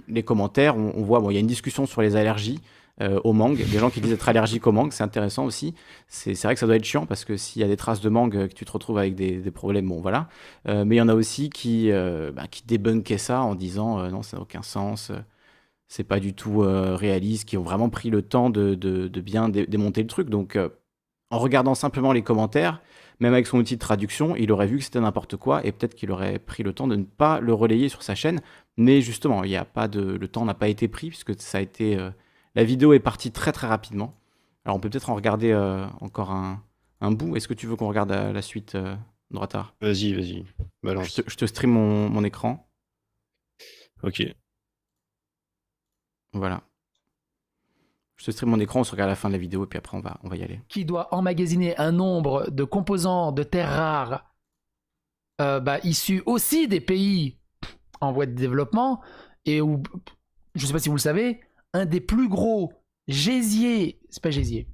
[0.06, 2.60] les commentaires, on, on voit, bon, il y a une discussion sur les allergies
[3.02, 5.74] euh, au mangue, des gens qui disent être allergiques au mangue, c'est intéressant aussi.
[6.08, 8.08] C'est vrai que ça doit être chiant parce que s'il y a des traces de
[8.08, 10.28] mangue, euh, que tu te retrouves avec des, problèmes, bon voilà.
[10.66, 14.00] Euh, mais il y en a aussi qui, euh, bah, qui débunkaient ça en disant
[14.00, 15.12] euh, non, ça n'a aucun sens,
[15.88, 19.66] c'est pas du tout réaliste, qui ont vraiment pris le temps de, de- bien dé-
[19.66, 20.30] démonter le truc.
[20.30, 20.58] Donc,
[21.30, 22.82] en regardant simplement les commentaires,
[23.20, 25.94] même avec son outil de traduction, il aurait vu que c'était n'importe quoi et peut-être
[25.94, 28.40] qu'il aurait pris le temps de ne pas le relayer sur sa chaîne.
[28.76, 31.58] Mais justement, il y a pas de, le temps n'a pas été pris puisque ça
[31.58, 31.96] a été,
[32.56, 34.18] la vidéo est partie très très rapidement.
[34.64, 36.64] Alors on peut peut-être en regarder euh, encore un,
[37.00, 37.36] un bout.
[37.36, 38.96] Est-ce que tu veux qu'on regarde euh, la suite, euh,
[39.30, 39.76] Droitard?
[39.80, 40.44] Vas-y, vas-y.
[40.82, 42.68] je te, je te stream mon, mon écran.
[44.02, 44.22] Ok.
[46.32, 46.62] Voilà.
[48.16, 49.78] Je te stream mon écran, on se regarde la fin de la vidéo et puis
[49.78, 50.60] après on va, on va y aller.
[50.68, 54.32] qui doit emmagasiner un nombre de composants de terres rares
[55.42, 57.38] euh, bah, issus aussi des pays
[58.00, 59.02] en voie de développement
[59.44, 59.82] et où,
[60.54, 61.40] je ne sais pas si vous le savez,
[61.76, 62.72] un des plus gros
[63.08, 64.66] gésiers, c'est pas gésier,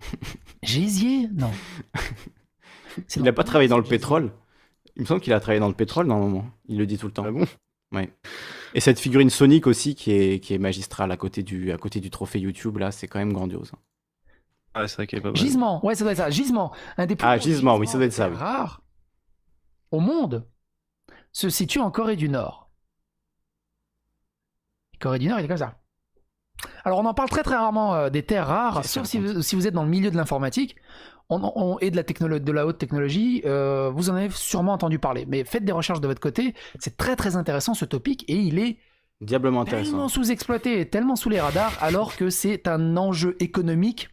[0.62, 1.50] gésier Non.
[3.16, 3.98] Il n'a pas travaillé dans le gésier.
[3.98, 4.32] pétrole.
[4.96, 6.46] Il me semble qu'il a travaillé dans le pétrole normalement.
[6.66, 7.24] Il le dit tout le temps.
[7.26, 7.46] Ah bon?
[7.92, 8.10] Ouais.
[8.74, 12.00] Et cette figurine Sonic aussi qui est, qui est magistrale à côté du, à côté
[12.00, 13.70] du trophée YouTube là, c'est quand même grandiose.
[13.74, 13.78] hein.
[14.74, 15.36] Ah, c'est vrai qu'elle est pas mal.
[15.36, 16.30] Gisement, ouais, ça doit être ça.
[16.30, 18.38] Gisement, un des plus Ah, gros gisement, oui, ça doit être ça, terres oui.
[18.38, 18.82] rares
[19.90, 20.46] au monde
[21.32, 22.70] se situe en Corée du Nord.
[25.00, 25.78] Corée du Nord, il est comme ça.
[26.84, 29.54] Alors, on en parle très très rarement euh, des terres rares, sauf si vous, si
[29.56, 30.76] vous êtes dans le milieu de l'informatique
[31.28, 33.42] on- on- et de la, technolo- de la haute technologie.
[33.44, 35.24] euh, vous en avez sûrement entendu parler.
[35.28, 36.54] Mais faites des recherches de votre côté.
[36.78, 38.78] C'est très très intéressant ce topic et il est
[39.20, 40.08] Diablement tellement intéressant.
[40.08, 44.08] sous-exploité et tellement sous les radars alors que c'est un enjeu économique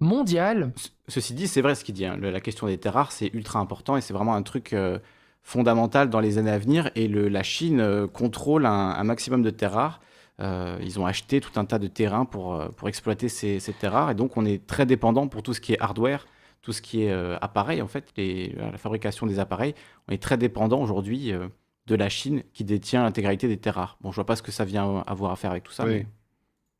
[0.00, 0.72] mondial
[1.08, 2.06] Ceci dit, c'est vrai ce qu'il dit.
[2.06, 2.16] hein.
[2.20, 4.98] La question des terres rares, c'est ultra important et c'est vraiment un truc euh,
[5.42, 6.90] fondamental dans les années à venir.
[6.94, 10.00] Et le- la Chine contrôle un, un maximum de terres rares.
[10.40, 13.72] Euh, ils ont acheté tout un tas de terrains pour, euh, pour exploiter ces, ces
[13.72, 14.10] terres rares.
[14.10, 16.26] Et donc, on est très dépendant pour tout ce qui est hardware,
[16.62, 19.74] tout ce qui est euh, appareil, en fait, les, la fabrication des appareils,
[20.08, 21.46] on est très dépendant aujourd'hui euh,
[21.86, 23.96] de la Chine qui détient l'intégralité des terres rares.
[24.00, 26.04] Bon, je vois pas ce que ça vient avoir à faire avec tout ça, Oui.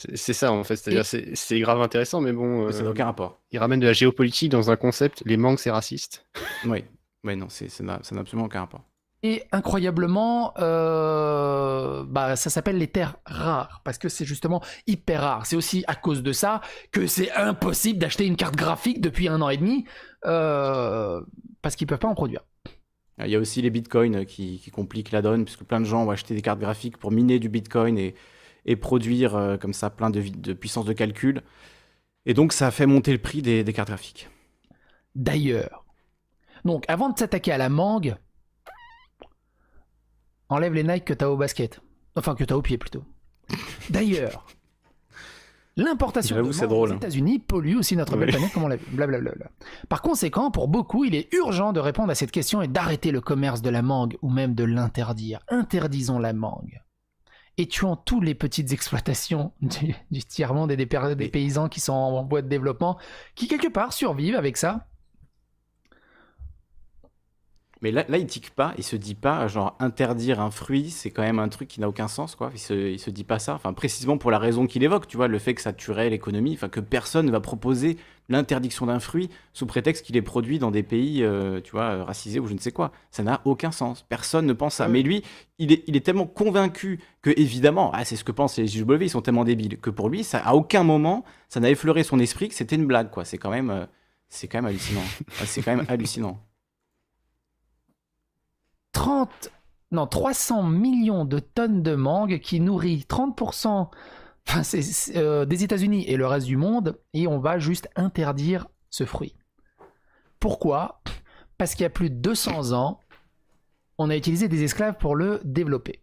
[0.09, 0.77] mais C'est ça, en fait.
[0.77, 3.41] C'est-à-dire, c'est c'est grave intéressant, mais bon, mais ça n'a euh, aucun rapport.
[3.53, 5.23] il ramène de la géopolitique dans un concept.
[5.27, 6.27] Les mangues, c'est raciste.
[6.65, 6.85] Oui,
[7.23, 8.83] ouais, non, ça n'a absolument aucun rapport.
[9.27, 15.47] Et incroyablement, euh, bah, ça s'appelle les terres rares, parce que c'est justement hyper rare.
[15.47, 16.61] C'est aussi à cause de ça
[16.93, 19.87] que c'est impossible d'acheter une carte graphique depuis un an et demi,
[20.27, 21.23] euh,
[21.63, 22.43] parce qu'ils peuvent pas en produire.
[23.19, 26.05] Il y a aussi les bitcoins qui, qui compliquent la donne, puisque plein de gens
[26.05, 28.15] ont acheté des cartes graphiques pour miner du bitcoin et,
[28.67, 31.41] et produire euh, comme ça plein de, de puissance de calcul.
[32.27, 34.29] Et donc ça a fait monter le prix des, des cartes graphiques.
[35.15, 35.87] D'ailleurs,
[36.67, 38.17] donc avant de s'attaquer à la mangue,
[40.49, 41.81] enlève les Nike que t'as au basket.
[42.17, 43.05] Enfin, que t'as au pied plutôt.
[43.91, 44.47] D'ailleurs,
[45.77, 46.97] l'importation de drôle, aux hein.
[46.97, 48.35] États-Unis pollue aussi notre belle Oui.
[48.35, 48.85] planète, comme on l'a vu.
[48.93, 49.51] Blablabla.
[49.89, 53.21] Par conséquent, pour beaucoup, il est urgent de répondre à cette question et d'arrêter le
[53.21, 55.41] commerce de la mangue ou même de l'interdire.
[55.49, 56.81] Interdisons la mangue.
[57.57, 62.25] Et tuons toutes les petites exploitations du, du tiers-monde et des, paysans qui sont en
[62.25, 62.99] voie de développement,
[63.35, 64.87] qui quelque part survivent avec ça.
[67.85, 71.11] Mais là, là, il tique pas, il se dit pas, genre, interdire un fruit, c'est
[71.11, 72.51] quand même un truc qui n'a aucun sens, quoi.
[72.55, 75.19] Il se, il se dit pas ça, enfin, précisément pour la raison qu'il évoque, tu
[75.19, 77.99] vois, le fait que ça tuerait l'économie, enfin, que personne ne va proposer
[78.31, 82.41] l'interdiction d'un fruit sous prétexte qu'il est produit dans des pays, euh, tu vois, racisés
[82.41, 82.91] ou je ne sais quoi.
[83.11, 84.07] Ça n'a aucun sens.
[84.09, 84.89] Personne ne pense ça.
[84.89, 85.23] Mais lui,
[85.59, 89.03] il est, il est tellement convaincu que, évidemment, ah, c'est ce que pensent les JW,
[89.03, 92.19] ils sont tellement débiles, que pour lui, ça, à aucun moment, ça n'a effleuré son
[92.19, 93.27] esprit que c'était une blague, quoi.
[93.27, 93.85] C'est quand même, euh,
[94.31, 95.05] c'est quand même hallucinant.
[95.43, 96.41] Ah, c'est quand même hallucinant.
[98.95, 99.51] 30,
[99.93, 103.91] non, 300 millions de tonnes de mangue qui nourrit 30%
[104.49, 107.89] enfin, c'est- c'est, euh, des États-Unis et le reste du monde, et on va juste
[107.97, 109.35] interdire ce fruit.
[110.41, 111.01] Pourquoi?
[111.59, 113.01] Parce qu'il y a plus de 200 ans,
[113.99, 116.01] on a utilisé des esclaves pour le développer.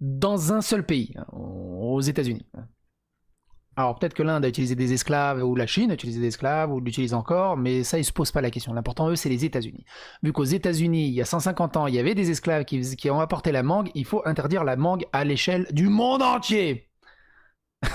[0.00, 2.46] Dans un seul pays, hein, aux États-Unis.
[3.76, 6.70] Alors peut-être que l'Inde a utilisé des esclaves, ou la Chine a utilisé des esclaves,
[6.72, 8.74] ou l'utilise encore, mais ça, ils se posent pas la question.
[8.74, 9.84] L'important, eux, c'est les États-Unis.
[10.22, 13.10] Vu qu'aux États-Unis, il y a 150 ans, il y avait des esclaves qui, qui
[13.10, 16.90] ont apporté la mangue, il faut interdire la mangue à l'échelle du monde entier.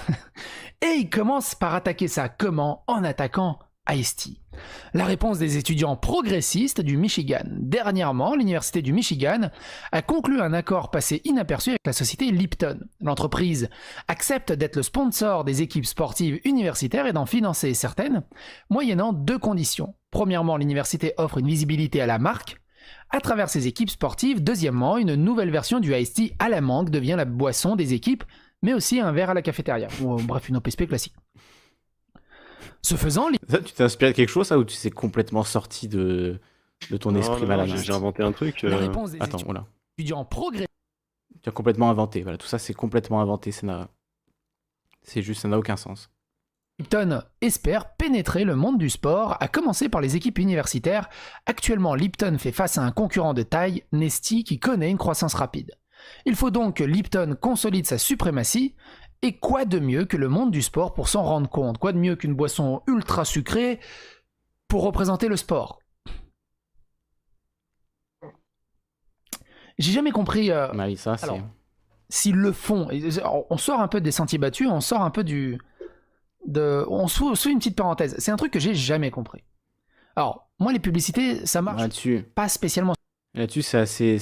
[0.81, 2.83] Et ils commencent par attaquer ça comment?
[2.87, 3.59] En attaquant
[3.89, 4.37] Ice-T.
[4.93, 7.43] La réponse des étudiants progressistes du Michigan.
[7.47, 9.49] Dernièrement, l'Université du Michigan
[9.91, 12.79] a conclu un accord passé inaperçu avec la société Lipton.
[13.01, 13.69] L'entreprise
[14.07, 18.23] accepte d'être le sponsor des équipes sportives universitaires et d'en financer certaines,
[18.69, 19.93] moyennant deux conditions.
[20.11, 22.57] Premièrement, l'université offre une visibilité à la marque
[23.09, 24.43] à travers ses équipes sportives.
[24.43, 28.23] Deuxièmement, une nouvelle version du Tea à la mangue devient la boisson des équipes,
[28.61, 29.87] mais aussi un verre à la cafétéria.
[30.01, 31.13] Ou, bref, une OPSP classique.
[32.87, 35.87] Ce faisant, Ça, tu t'es inspiré de quelque chose, ça, ou tu sais complètement sorti
[35.87, 36.39] de,
[36.89, 38.61] de ton Non, esprit non, malade j'ai- inventé un truc.
[38.61, 39.65] la euh, réponse des Attends, voilà.
[39.97, 40.69] étudiants progressistes
[41.43, 42.21] Tu as complètement inventé.
[42.21, 43.51] Voilà, tout ça, c'est complètement inventé.
[43.51, 43.89] Ça n'a...
[45.01, 46.09] C'est juste, ça n'a aucun sens.
[46.79, 51.09] Lipton espère pénétrer le monde du sport, à commencer par les équipes universitaires.
[51.45, 55.71] Actuellement, Lipton fait face à un concurrent de taille, Nesty, qui connaît une croissance rapide.
[56.25, 58.75] Il faut donc que Lipton consolide sa suprématie.
[59.21, 61.77] Et quoi de mieux que le monde du sport pour s'en rendre compte?
[61.79, 63.79] Quoi de mieux qu'une boisson ultra sucrée
[64.67, 65.79] pour représenter le sport?
[69.77, 71.13] J'ai jamais compris euh, ça.
[71.21, 71.39] Alors,
[72.09, 73.09] s'ils le font, et-
[73.49, 75.59] on sort un peu des sentiers battus, on sort un peu du.
[76.47, 78.15] De, on se une petite parenthèse.
[78.19, 79.43] C'est un truc que j'ai jamais compris.
[80.15, 82.93] Alors, moi, les publicités, ça marche Là-dessus, pas spécialement.
[83.33, 83.77] là-dessus c'est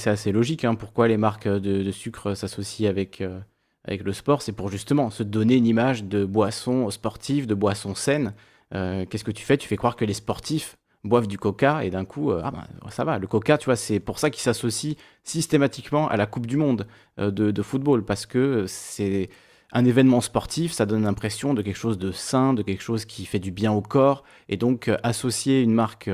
[0.08, 0.64] assez, logique.
[0.64, 0.74] hein.
[0.74, 3.40] Pourquoi les marques de, de sucre s'associent avec, euh,
[3.86, 7.94] avec le sport C'est pour justement se donner une image de boisson sportive, de boisson
[7.94, 8.34] saine.
[8.74, 9.56] Euh, Qu'est-ce que tu fais?
[9.56, 12.64] Tu fais croire que les sportifs boivent du coca et d'un coup, euh, ah ben,
[12.90, 13.18] ça va.
[13.18, 16.86] Le coca, tu vois, c'est pour ça qu'il s'associe systématiquement à la Coupe du Monde
[17.20, 19.30] euh, de, football parce que c'est
[19.72, 23.24] un événement sportif, ça donne l'impression de quelque chose de sain, de quelque chose qui
[23.24, 26.08] fait du bien au corps et donc associer une marque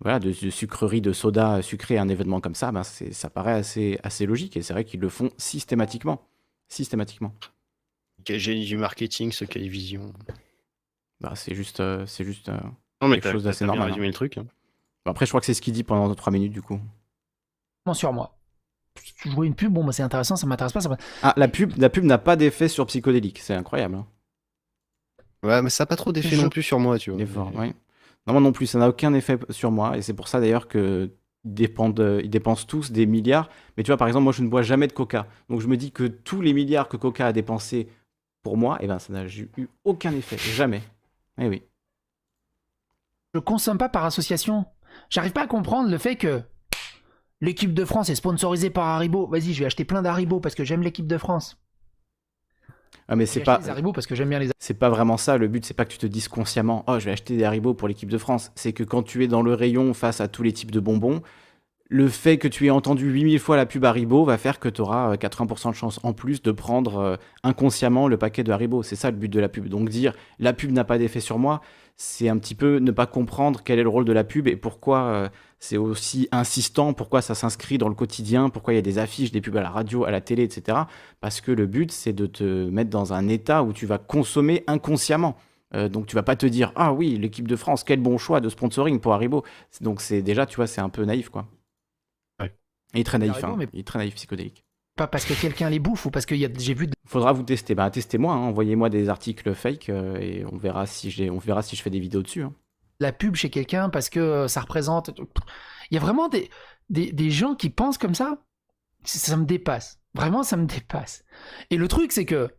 [0.00, 3.52] voilà, de, de sucrerie, de soda sucré à un événement comme ça, ben ça paraît
[3.52, 6.29] assez, assez logique et c'est vrai qu'ils le font systématiquement.
[6.70, 7.34] Systématiquement.
[8.24, 10.12] Quel génie du marketing, ce quelle vision.
[11.20, 12.48] Bah, c'est juste, euh, c'est juste.
[12.48, 12.58] euh,
[13.02, 14.38] Non, mais Quelque chose d'assez t'as bien normal, résumé le truc.
[14.38, 14.46] hein.
[15.04, 16.80] bon, après, je crois que c'est ce qu'il dit pendant 3 minutes du coup.
[17.92, 18.36] sur moi.
[19.24, 20.80] Je vois une pub, bon, bah, c'est intéressant, ça m'intéresse pas.
[20.80, 20.96] Ça...
[21.22, 23.96] Ah, la pub, la pub n'a pas d'effet sur psychodélique, c'est incroyable.
[23.96, 24.06] hein.
[25.42, 27.26] Ouais, mais ça n'a pas trop d'effet Je- non plus sur moi, tu vois.
[27.26, 27.50] Fort.
[27.52, 27.72] Non,
[28.34, 31.10] moi non plus, ça n'a aucun effet sur moi, et c'est pour ça d'ailleurs que
[31.44, 33.48] ils dépendent, ils dépensent tous des milliards.
[33.76, 35.26] Mais tu vois, par exemple, moi je ne bois jamais de coca.
[35.48, 37.88] Donc je me dis que tous les milliards que Coca a dépensés
[38.42, 40.38] pour moi, eh ben, ça n'a eu aucun effet.
[40.38, 40.82] Jamais.
[41.38, 41.62] Eh oui.
[43.34, 44.64] Je consomme pas par association.
[45.08, 46.42] J'arrive pas à comprendre le fait que
[47.40, 49.26] l'équipe de France est sponsorisée par Haribo.
[49.26, 51.60] Vas-y, je vais acheter plein d'Haribo parce que j'aime l'équipe de France.
[53.10, 55.36] Ah mais c'est pas des Haribo parce que j'aime bien les c'est pas vraiment ça
[55.36, 57.74] le but c'est pas que tu te dises consciemment oh je vais acheter des Haribo
[57.74, 58.52] pour l'équipe de France.
[58.54, 61.20] C'est que quand tu es dans le rayon face à tous les types de bonbons
[61.92, 64.80] le fait que tu aies entendu 8000 fois la pub Haribo va faire que tu
[64.80, 68.84] auras 80% de chance en plus de prendre euh, inconsciemment le paquet de Haribo.
[68.84, 69.66] C'est ça le but de la pub.
[69.66, 71.60] Donc dire la pub n'a pas d'effet sur moi,
[71.96, 74.54] c'est un petit peu ne pas comprendre quel est le rôle de la pub et
[74.54, 75.28] pourquoi euh,
[75.58, 79.32] c'est aussi insistant, pourquoi ça s'inscrit dans le quotidien, pourquoi il y a des affiches,
[79.32, 80.78] des pubs à la radio, à la télé, etc.
[81.20, 84.62] Parce que le but, c'est de te mettre dans un état où tu vas consommer
[84.68, 85.36] inconsciemment.
[85.74, 88.40] Euh, donc tu vas pas te dire ah oui l'équipe de France quel bon choix
[88.40, 89.42] de sponsoring pour Haribo.
[89.80, 91.46] Donc c'est déjà tu vois c'est un peu naïf quoi.
[92.94, 93.56] Il est très naïf, hein.
[93.72, 94.64] il est très naïf psychodélique.
[94.96, 96.90] Pas parce que quelqu'un les bouffe ou parce que j'ai vu.
[97.06, 97.74] Faudra vous tester.
[97.74, 98.38] Bah testez-moi, hein.
[98.38, 101.90] envoyez-moi des articles fake euh, et on verra si j'ai, on verra si je fais
[101.90, 102.42] des vidéos dessus.
[102.42, 102.52] Hein.
[102.98, 105.10] La pub chez quelqu'un parce que euh, ça représente.
[105.90, 106.50] Il y a vraiment des,
[106.90, 108.38] des, gens qui pensent comme ça?
[109.04, 110.00] Ça me dépasse.
[110.14, 111.24] Vraiment, ça me dépasse.
[111.70, 112.50] Et le truc, c'est que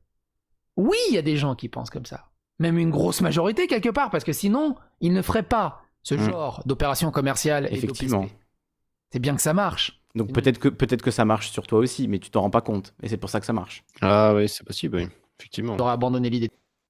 [0.77, 2.31] oui, il y a des gens qui pensent comme ça.
[2.59, 6.29] Même une grosse majorité quelque part, parce que sinon, ils ne feraient pas ce mmh.
[6.29, 7.67] genre d'opération commerciale.
[7.71, 8.27] Effectivement.
[9.11, 10.00] C'est bien que ça marche.
[10.15, 12.61] Donc peut-être que, peut que ça marche sur toi aussi, mais tu t'en rends pas
[12.61, 12.93] compte.
[13.01, 13.83] Et c'est pour ça que ça marche.
[14.01, 15.07] Ah oui, c'est possible, oui.
[15.39, 15.77] Effectivement.
[15.77, 16.49] J'aurais abandonné l'idée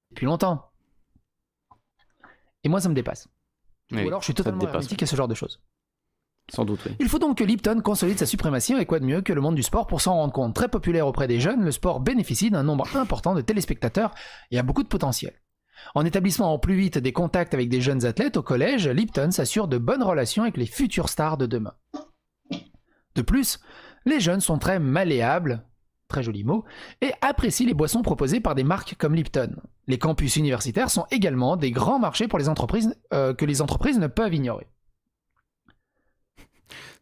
[0.09, 0.71] depuis longtemps.
[2.63, 3.27] Et moi, ça me dépasse.
[3.91, 5.61] Ou alors je suis totalement hermétique à ce genre de choses.
[6.49, 6.95] Sans doute, oui.
[6.99, 9.55] Il faut donc que Lipton consolide sa suprématie et quoi de mieux que le monde
[9.55, 10.55] du sport pour s'en rendre compte.
[10.55, 14.13] Très populaire auprès des jeunes, le sport bénéficie d'un nombre important de téléspectateurs
[14.49, 15.33] et a beaucoup de potentiel.
[15.95, 19.67] En établissant en plus vite des contacts avec des jeunes athlètes au collège, Lipton s'assure
[19.67, 21.73] de bonnes relations avec les futures stars de demain.
[23.15, 23.59] De plus,
[24.05, 25.63] les jeunes sont très malléables,
[26.07, 26.63] très joli mot,
[27.01, 29.55] et apprécient les boissons proposées par des marques comme Lipton.
[29.87, 33.99] Les campus universitaires sont également des grands marchés pour les entreprises euh, que les entreprises
[33.99, 34.67] ne peuvent ignorer.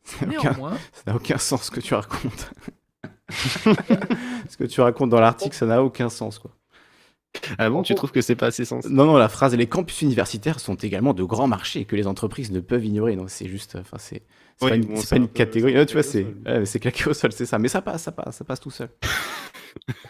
[0.04, 1.38] Ça n'a aucun...
[1.38, 2.52] sens ce que tu racontes.
[3.30, 6.40] ce que tu racontes dans l'article, ça n'a aucun sens.
[6.40, 6.52] Quoi.
[7.60, 8.86] Ah bon, tu trouves que c'est pas assez sens?
[8.86, 12.52] Non, non, la phrase les campus universitaires sont également de grands marchés que les entreprises
[12.52, 13.16] ne peuvent ignorer.
[13.16, 14.24] Donc c'est juste, enfin c'est
[14.60, 15.86] pas, une, catégorie.
[15.86, 16.26] tu vois, c'est
[16.66, 17.60] c'est claqué au sol, c'est ça.
[17.60, 18.90] Mais ça passe, ça passe, ça passe tout seul.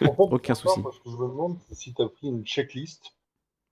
[0.18, 0.80] Aucun souci.
[1.04, 3.14] je me demande si tu as pris une checklist,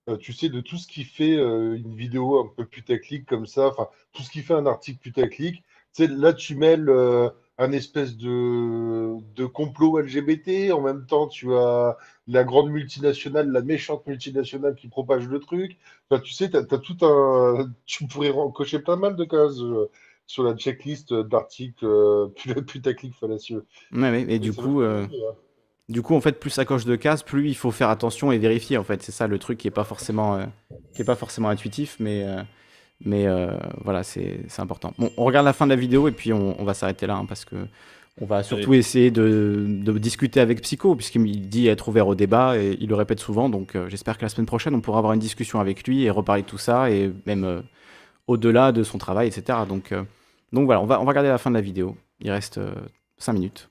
[0.09, 3.47] euh, tu sais, de tout ce qui fait euh, une vidéo un peu putaclic comme
[3.47, 5.65] ça, enfin tout ce qui fait un article putaclic.
[5.95, 10.73] Tu sais, là tu mêles euh, un espèce de, de complot LGBT.
[10.73, 11.97] En même temps, tu as
[12.29, 15.77] la grande multinationale, la méchante multinationale qui propage le truc.
[16.11, 17.71] Enfin, tu sais, tu as, tout un.
[17.85, 19.91] Tu pourrais cocher plein mal de cases euh,
[20.29, 22.29] sur la checklist d'articles euh,
[22.67, 23.65] putaclic fallacieux.
[23.93, 24.81] Ouais, ouais, et du coup.
[24.83, 25.35] Euh, hein.
[25.89, 28.39] du coup, en fait, plus ça coche de cases, plus il faut faire attention et
[28.39, 28.79] vérifier.
[28.79, 30.41] En fait, c'est ça le truc qui est pas forcément,
[30.95, 32.25] qui est pas forcément intuitif, mais
[33.05, 33.51] mais euh,
[33.85, 34.93] voilà, c'est important.
[34.99, 37.27] Bon, on regarde la fin de la vidéo et puis on, va s'arrêter là hein,
[37.27, 37.57] parce que
[38.21, 42.77] on va surtout essayer de, discuter avec Psycho puisqu'il dit être ouvert au débat et
[42.81, 43.49] il le répète souvent.
[43.49, 46.11] Donc euh, j'espère que la semaine prochaine on pourra avoir une discussion avec lui et
[46.11, 47.61] reparler de tout ça et même euh,
[48.27, 49.61] au-delà de son travail, etc.
[49.67, 49.95] Donc,
[50.53, 51.97] donc voilà, on va, regarder la fin de la vidéo.
[52.21, 52.61] Il reste
[53.19, 53.71] 5 minutes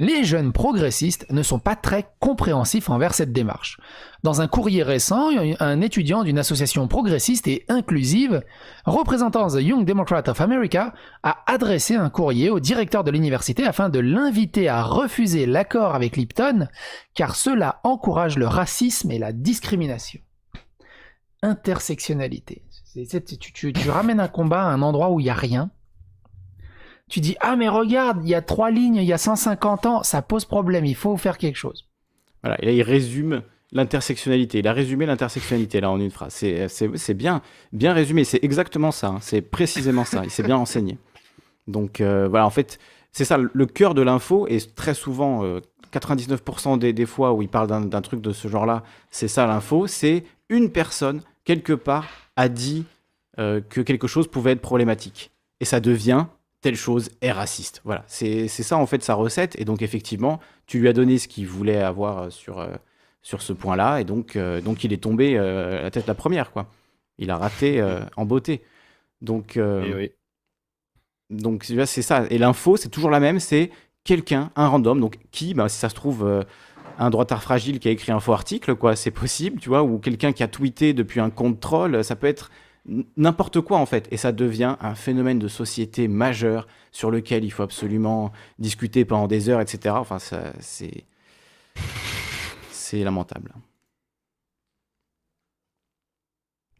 [0.00, 3.78] les jeunes progressistes ne sont pas très compréhensifs envers cette démarche.
[4.22, 8.42] Dans un courrier récent, un étudiant d'une association progressiste et inclusive,
[8.84, 10.94] représentant The Young Democrat of America,
[11.24, 16.16] a adressé un courrier au directeur de l'université afin de l'inviter à refuser l'accord avec
[16.16, 16.68] Lipton,
[17.14, 20.20] car cela encourage le racisme et la discrimination.
[21.42, 22.62] Intersectionnalité.
[23.06, 25.70] Tu, ramènes un combat à un endroit où il n'y a rien,
[27.08, 30.02] tu dis ah mais regarde, il y a trois lignes, il y a 150 ans,
[30.02, 31.86] ça pose problème, il faut faire quelque chose.
[32.42, 33.42] Voilà, et là il résume
[33.72, 34.58] l'intersectionnalité.
[34.58, 36.34] Il a résumé l'intersectionnalité là en une phrase.
[36.34, 37.42] C'est bien,
[37.72, 39.18] bien résumé, c'est exactement ça, hein.
[39.20, 40.98] c'est précisément ça, il s'est bien enseigné.
[41.66, 42.78] Donc euh, voilà, en fait,
[43.12, 45.44] c'est ça, le cœur de l'info, et très souvent,
[45.92, 49.46] 99% euh, des, des, fois où il parle d'un truc de ce genre-là, c'est ça
[49.46, 52.06] l'info, c'est une personne, quelque part,
[52.38, 52.86] a dit
[53.38, 55.32] euh, que quelque chose pouvait être problématique.
[55.60, 56.26] Et ça devient
[56.60, 57.80] telle chose est raciste.
[57.84, 59.58] Voilà, c'est ça en fait sa recette.
[59.60, 62.74] Et donc effectivement, tu lui as donné ce qu'il voulait avoir euh, sur, euh,
[63.22, 64.00] sur ce point-là.
[64.00, 66.52] Et donc, euh, donc il est tombé la tête la première.
[66.52, 66.70] quoi.
[67.18, 67.82] Il a raté
[68.16, 68.62] en beauté.
[69.20, 70.12] Donc, eh oui.
[71.30, 72.24] donc c'est ça.
[72.30, 73.40] Et l'info, c'est toujours la même.
[73.40, 73.70] C'est
[74.04, 75.00] quelqu'un, un random.
[75.00, 76.44] Donc qui, bah, si ça se trouve...
[76.98, 79.98] un droitard fragile qui a écrit un faux article, quoi, c'est possible, tu vois, ou
[79.98, 82.50] quelqu'un qui a tweeté depuis un compte troll, ça peut être
[83.16, 84.08] n'importe quoi en fait.
[84.10, 89.28] Et ça devient un phénomène de société majeur sur lequel il faut absolument discuter pendant
[89.28, 89.94] des heures, etc.
[89.98, 91.04] Enfin, c'est.
[92.70, 93.52] c'est lamentable.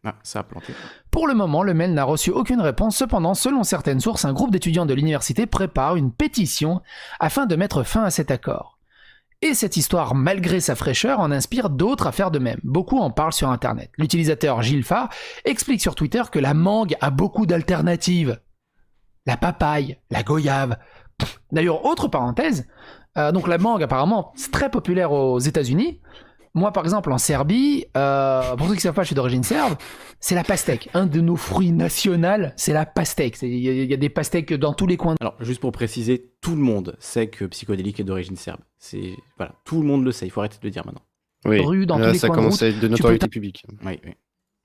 [0.05, 0.73] Ah, ça a planté.
[1.11, 2.97] Pour le moment, le mail n'a reçu aucune réponse.
[2.97, 6.81] Cependant, selon certaines sources, un groupe d'étudiants de l'université prépare une pétition
[7.21, 8.78] afin de mettre fin à cet accord.
[9.41, 12.59] Et cette histoire, malgré sa fraîcheur, en inspire d'autres à faire de même.
[12.64, 13.91] Beaucoup en parlent sur Internet.
[13.97, 15.09] L'utilisateur Gilfa
[15.45, 18.41] explique sur Twitter que la mangue a beaucoup d'alternatives.
[19.26, 20.76] La papaye, la goyave.
[21.53, 22.66] D'ailleurs, autre parenthèse,
[23.16, 26.01] euh, donc la mangue apparemment c'est très populaire aux États-Unis.
[26.55, 29.42] Moi, par exemple, en Serbie, euh, pour ceux qui ne savent pas, je suis d'origine
[29.42, 29.74] serbe,
[30.20, 30.88] c'est la pastèque.
[30.94, 33.38] Un de nos fruits nationaux, c'est la pastèque.
[33.42, 35.14] Il y, a- il y a des pastèques dans tous les coins.
[35.20, 38.61] Alors, juste pour préciser, tout le monde sait que Psychodélique est d'origine serbe.
[38.78, 40.26] C'est voilà, tout le monde le sait.
[40.26, 41.03] Il faut arrêter de le dire maintenant.
[41.44, 41.61] Oui.
[41.61, 43.64] Rue, dans Là, tous les ça coins de commence route, à être de notoriété publique.
[43.84, 44.12] Oui, oui.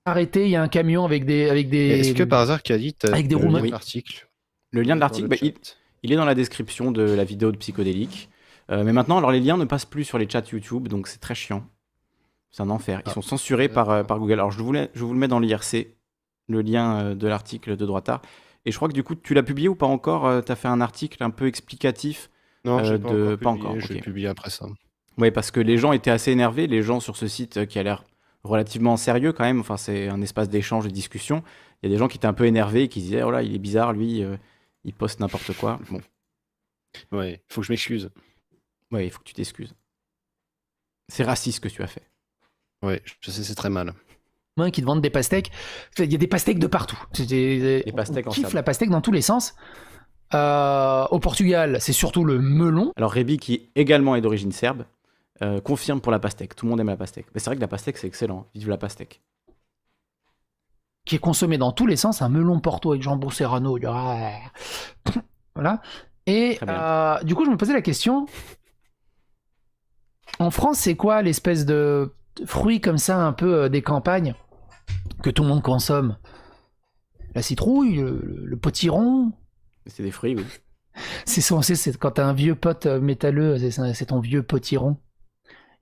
[0.06, 2.00] Arrêté, il y a un camion avec des avec des.
[2.00, 3.68] Est-ce que par hasard, Khalid, Avec des le roues- lien oui.
[3.68, 4.28] de l'article
[4.72, 5.38] Le lien de l'article, le bah,
[6.06, 8.30] il est dans la description de la vidéo de Psychodélique.
[8.72, 11.20] Euh, mais maintenant, alors les liens ne passent plus sur les chats YouTube, donc c'est
[11.20, 11.66] très chiant.
[12.54, 13.02] C'est un enfer.
[13.06, 13.14] Ils Ah.
[13.14, 14.34] sont censurés par, euh, par Google.
[14.34, 15.88] Alors je vous, le- je vous le mets dans l'IRC,
[16.48, 18.22] le lien euh, de l'article de Droitard.
[18.66, 20.70] Et je crois que du coup, tu l'as publié ou pas encore Tu as fait
[20.70, 22.30] un article un peu explicatif
[22.64, 24.00] Non, Euh, pas, de- encore pas publié, encore, Je vais ok.
[24.00, 24.68] le publier après ça.
[25.18, 27.78] Oui, parce que les gens étaient assez énervés, les gens sur ce site euh, qui
[27.78, 28.06] a l'air
[28.44, 31.44] relativement sérieux quand même, enfin c'est un espace d'échange et de discussion.
[31.82, 33.42] Il y a des gens qui étaient un peu énervés et qui disaient, oh là,
[33.44, 34.38] il est bizarre, lui, euh,
[34.86, 35.80] il poste n'importe quoi.
[35.90, 36.02] Bon,
[37.12, 38.10] Ouais, faut que je m'excuse.
[38.92, 39.74] ouais, il faut que tu t'excuses.
[41.10, 42.04] C'est raciste ce que tu as fait.
[43.22, 43.94] Je sais, c'est très mal.
[44.58, 45.52] Moi, qui te vendent des pastèques.
[45.98, 47.00] Il y a des pastèques de partout.
[47.14, 49.56] C'est des- pastèques on en kiffe la pastèque dans tous les sens.
[50.34, 52.92] Euh, au Portugal, c'est surtout le melon.
[52.96, 54.86] Alors Rébi, qui également est d'origine serbe,
[55.42, 56.56] euh, confirme pour la pastèque.
[56.56, 57.28] Tout le monde aime la pastèque.
[57.34, 58.48] Mais c'est vrai que la pastèque, c'est excellent.
[58.56, 59.22] Vive la pastèque.
[61.06, 63.78] qui est consommé dans tous les sens, un melon porto avec jambon serrano.
[65.56, 65.82] Voilà.
[66.26, 68.26] Et euh, du coup, je me posais la question.
[70.40, 72.14] En France, c'est quoi l'espèce de
[72.46, 74.36] fruit comme ça, un peu euh, des campagnes,
[75.22, 76.18] que tout le monde consomme
[77.36, 79.32] La citrouille, le, le potiron
[79.88, 80.46] C'est des fruits, oui.
[81.26, 84.98] C'est c'est quand t'as un vieux pote euh, métalleux, c'est ton vieux potiron.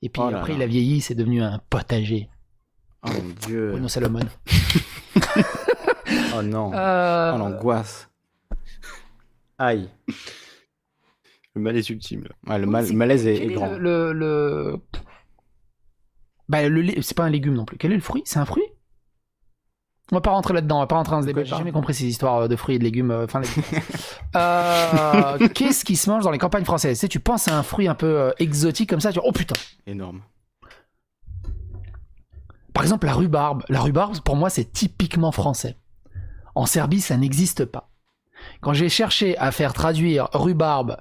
[0.01, 0.59] Et puis Oh là après, là.
[0.59, 2.29] il a vieilli, c'est devenu un potager.
[3.03, 3.71] Oh mon dieu.
[3.71, 4.21] Bruno Salomon.
[6.35, 6.71] Oh non.
[6.73, 8.09] Euh, Oh l'angoisse.
[9.57, 9.89] Aïe.
[11.55, 12.27] Le malaise ultime.
[12.47, 13.71] Ouais, le, mal- malaise est, Quel est est grand.
[13.71, 14.79] le, le, le-
[16.51, 17.77] Bah, le c'est pas un légume non plus.
[17.77, 18.23] Quel est le fruit?
[18.25, 18.63] C'est un fruit?
[20.11, 21.43] On va pas rentrer là-dedans, on va pas rentrer dans ce débat.
[21.45, 23.11] J'ai jamais compris ces histoires de fruits et de légumes.
[23.11, 23.47] euh, Enfin, les-
[24.35, 26.97] Euh, Qu'est-ce qui se mange dans les campagnes françaises?
[26.97, 29.31] Tu sais, tu penses à un fruit un peu euh, exotique comme ça, tu oh
[29.31, 29.55] putain
[29.87, 30.21] Énorme.
[32.73, 33.63] Par exemple, la rhubarbe.
[33.69, 35.77] La rhubarbe, pour moi, c'est typiquement français.
[36.55, 37.89] En Serbie, ça n'existe pas.
[38.59, 40.97] Quand j'ai cherché à faire traduire rhubarbe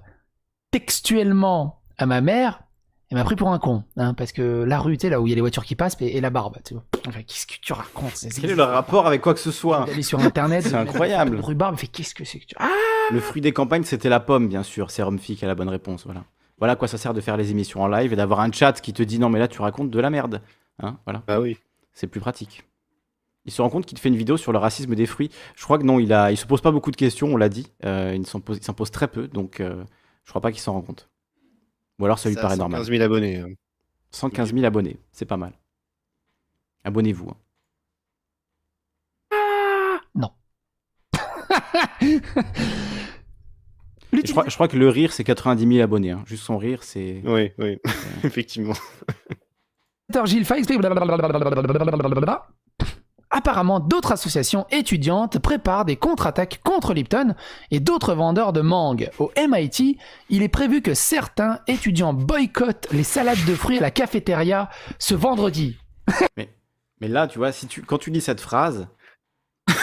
[0.70, 2.62] textuellement à ma mère,
[3.10, 3.82] elle m'a pris pour un con.
[3.96, 5.74] hein, parce que la rue, tu sais, là où il y a les voitures qui
[5.74, 6.56] passent, et, et la barbe.
[6.64, 6.84] Tu vois.
[7.08, 10.02] Enfin, qu'est-ce que tu racontes Quel est le rapport avec quoi que ce soit D'aller
[10.02, 10.64] sur Internet.
[10.64, 11.38] C'est incroyable.
[11.40, 12.54] Rhubarbe, fait qu'est-ce que c'est que tu...
[12.58, 12.68] Ah
[13.10, 14.90] Le fruit des campagnes, c'était la pomme, bien sûr.
[14.90, 16.04] C'est Rumfi qui a la bonne réponse.
[16.04, 16.24] Voilà.
[16.58, 18.80] Voilà à quoi ça sert de faire les émissions en live et d'avoir un chat
[18.80, 20.40] qui te dit non, mais là, tu racontes de la merde.
[20.82, 21.22] Hein voilà.
[21.26, 21.58] Bah oui.
[21.92, 22.64] C'est plus pratique.
[23.46, 25.30] Il se rend compte qu'il te fait une vidéo sur le racisme des fruits.
[25.56, 27.48] Je crois que non, il a, il se pose pas beaucoup de questions, on l'a
[27.48, 27.72] dit.
[27.84, 29.82] Euh, il s'en pose, il s'en pose très peu, donc euh,
[30.24, 31.08] je crois pas qu'il s'en rend compte.
[32.00, 32.84] Ou alors ça lui Ça, paraît 115 normal.
[32.84, 33.36] 000 abonnés.
[33.38, 33.48] hein.
[34.10, 35.52] 115 000 abonnés, c'est pas mal.
[36.82, 37.30] Abonnez-vous.
[37.30, 37.36] hein.
[40.14, 40.30] Non.
[44.12, 46.10] Je, crois, je crois que le rire, c'est 90 000 abonnés.
[46.10, 46.22] hein.
[46.26, 47.22] Juste son rire, c'est.
[47.24, 47.78] Oui, oui,
[48.24, 48.74] effectivement.
[52.08, 52.44] Gilles.
[53.32, 57.34] Apparemment, d'autres associations étudiantes préparent des contre-attaques contre Lipton
[57.70, 59.08] et d'autres vendeurs de mangue.
[59.20, 59.98] Au MIT,
[60.30, 64.68] il est prévu que certains étudiants boycottent les salades de fruits à la cafétéria
[64.98, 65.76] ce vendredi.
[67.00, 67.50] Mais là, tu vois,
[67.86, 68.88] quand tu lis cette phrase,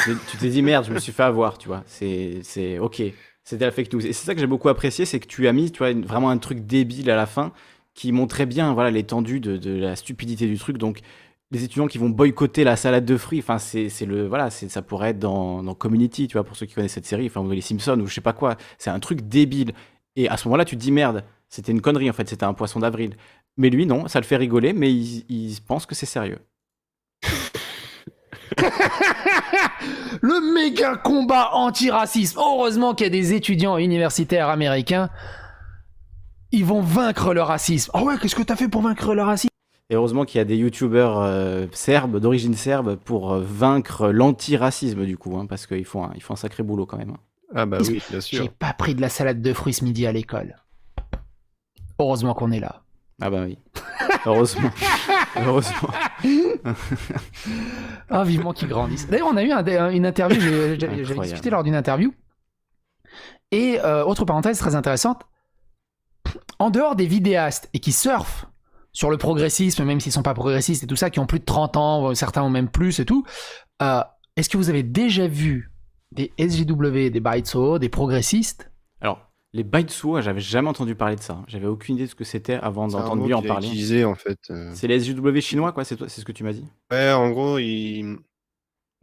[0.06, 1.84] tu t'es dit merde, je me suis fait avoir, tu vois.
[1.86, 3.02] C'est, ok.
[3.45, 4.06] C'était la fake news.
[4.06, 6.30] Et c'est ça que j'ai beaucoup apprécié, c'est que tu as mis, tu vois, vraiment
[6.30, 7.54] un truc débile à la fin
[7.93, 10.78] qui montrait bien, voilà, l'étendue de, de la stupidité du truc.
[10.78, 11.00] Donc,
[11.52, 15.12] les étudiants qui vont boycotter la salade de fruits, enfin, c'est, le, voilà, ça pourrait
[15.12, 18.00] être dans, dans Community, tu vois, pour ceux qui connaissent cette série, enfin, les Simpsons
[18.00, 18.58] ou je sais pas quoi.
[18.78, 19.74] C'est un truc débile.
[20.16, 22.54] Et à ce moment-là, tu te dis merde, c'était une connerie en fait, c'était un
[22.54, 23.16] poisson d'avril.
[23.56, 26.39] Mais lui, non, ça le fait rigoler, mais il, il pense que c'est sérieux.
[30.22, 32.39] Le méga combat anti-racisme.
[32.39, 35.10] Heureusement qu'il y a des étudiants universitaires américains.
[36.52, 37.91] Ils vont vaincre le racisme.
[37.93, 39.50] Oh ouais, qu'est-ce que t'as fait pour vaincre le racisme?
[39.90, 45.06] Et heureusement qu'il y a des youtubeurs euh, serbes, d'origine serbe, pour euh, vaincre l'antiracisme,
[45.06, 47.12] du coup, hein, parce qu'ils font, un- ils font un sacré boulot quand même.
[47.12, 47.20] hein.
[47.56, 48.50] Ah bah oui, bien J'ai sûr.
[48.52, 50.58] pas pris de la salade de fruits ce midi à l'école?
[52.00, 52.82] Heureusement qu'on est là.
[53.22, 53.58] Ah bah oui.
[54.26, 54.70] Heureusement.
[55.38, 55.90] Heureusement.
[58.10, 59.08] Ah, vivement qu'ils grandissent.
[59.08, 61.24] D'ailleurs, on a eu un- une interview, j'ai- j'avais j'avais Incroyable.
[61.24, 62.14] discuté lors d'une interview.
[63.52, 65.24] Et euh, autre parenthèse très intéressante,
[66.60, 68.46] en dehors des vidéastes et qui surfent
[68.98, 71.45] sur le progressisme, même s'ils sont pas progressistes et tout ça, qui ont plus de
[71.45, 73.24] 30 ans, certains ont même plus et tout,
[73.84, 74.02] euh,
[74.36, 75.72] est-ce que vous avez déjà vu
[76.12, 78.72] des SJW, des Baitso, des progressistes?
[79.00, 81.43] Alors, les Baitsuo, j'avais jamais entendu parler de ça.
[81.48, 83.68] J'avais aucune idée de ce que c'était avant d'entendre lui en parler.
[83.68, 84.39] utilisé, en fait.
[84.50, 84.72] euh.
[84.74, 87.30] C'est les SJW chinois, quoi, c'est toi- c'est ce que tu m'as dit Ouais, en
[87.30, 88.18] gros, il...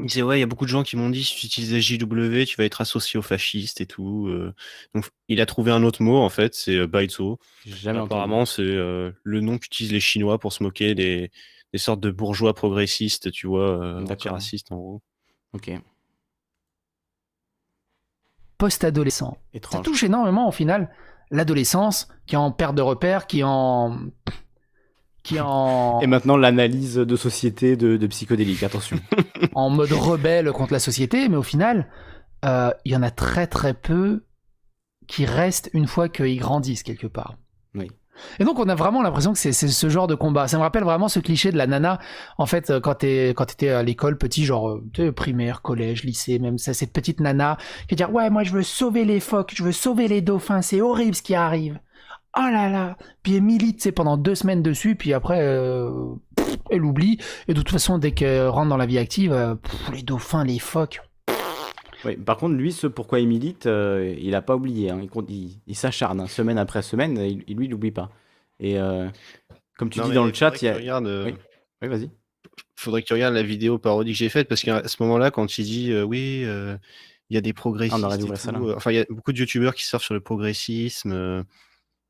[0.01, 1.77] il disait ouais, il y a beaucoup de gens qui m'ont dit si tu utilises
[1.79, 4.27] JW, tu vas être associé aux fascistes et tout.
[4.29, 4.53] euh.
[4.95, 7.39] Donc, il a trouvé un autre mot en fait, c'est euh, Baizuo.
[7.65, 8.13] J'ai jamais entendu.
[8.15, 11.31] Apparemment, c'est euh, le nom qu'utilisent les Chinois pour se moquer des,
[11.73, 15.03] des sortes de bourgeois progressistes, tu vois, euh, antiracistes en gros.
[15.53, 15.71] Ok,
[18.59, 19.37] post-adolescents
[19.71, 20.91] Ça touche énormément au final
[21.31, 23.99] l'adolescence qui est en perte de repères, qui est en.
[25.25, 28.99] Qui est en, Et maintenant, l'analyse de société de, de psychodélique, attention.
[29.55, 31.89] en mode rebelle contre la société, mais au final,
[32.45, 34.25] euh, il y en a très très peu
[35.09, 37.37] qui restent une fois qu'ils grandissent quelque part.
[37.75, 37.91] Oui.
[38.39, 40.47] Et donc on a vraiment l'impression que c'est ce genre de combat.
[40.47, 41.99] Ça me rappelle vraiment ce cliché de la nana,
[42.39, 46.75] en fait, euh, quand t'étais à l'école, petit, genre euh, primaire, collège, lycée, même ça,
[46.75, 47.57] cette petite nana
[47.89, 50.63] qui va dire ouais moi je veux sauver les phoques, je veux sauver les dauphins,
[50.63, 51.81] c'est horrible ce qui arrive.
[52.37, 55.91] Oh là là Puis elle milite, c'est pendant deux semaines dessus, puis après euh,
[56.37, 57.19] pff, elle oublie.
[57.49, 60.45] Et de toute façon, dès qu'elle rentre dans la vie active, euh, pff, les dauphins,
[60.45, 61.01] les phoques.
[62.05, 64.91] Oui, par contre, lui, ce pourquoi il milite, euh, il a pas oublié.
[64.91, 64.99] hein.
[65.03, 68.11] Il, compte- il- il s'acharne hein, semaine après semaine, il- lui, il n'oublie pas.
[68.61, 69.09] Et euh,
[69.79, 70.99] comme tu Non, dis dans le chat, il y a.
[70.99, 71.35] euh, Oui.
[71.83, 72.11] Oui, vas-y.
[72.77, 75.57] faudrait que tu regardes la vidéo parodie que j'ai faite parce qu'à ce moment-là, quand
[75.59, 76.77] il dit euh, oui, euh,
[77.31, 78.59] il y a des progressistes, Ah, on aurait dû et tout, là.
[78.61, 81.43] euh, enfin il y a beaucoup de youtubeurs qui sortent sur le progressisme euh,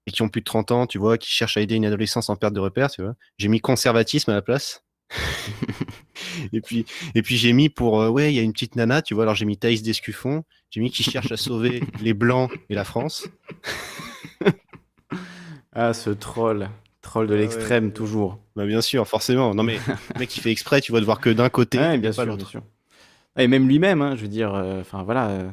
[0.06, 2.28] et qui ont plus de 30 ans, tu vois, qui cherchent à aider une adolescence
[2.28, 3.14] en perte de repères, tu vois.
[3.38, 4.84] J'ai mis conservatisme à la place.
[6.52, 9.02] et puis, et puis j'ai mis pour euh, ouais, il y a une petite nana,
[9.02, 9.24] tu vois.
[9.24, 10.44] Alors j'ai mis Thaïs Descuffon.
[10.70, 13.28] J'ai mis qui cherche à sauver les blancs et la France.
[15.72, 16.70] Ah, ce troll.
[17.02, 17.92] Troll de Ah ouais, l'extrême, ouais.
[17.92, 18.38] toujours.
[18.56, 19.54] Bah bien sûr, forcément.
[19.54, 19.78] Non mais
[20.14, 22.24] le mec il fait exprès, tu vois, de voir que d'un côté, Ouais, bien pas
[22.24, 22.62] sûr, bien sûr.
[23.36, 25.50] Et même lui-même, hein, je veux dire, euh, enfin voilà, euh,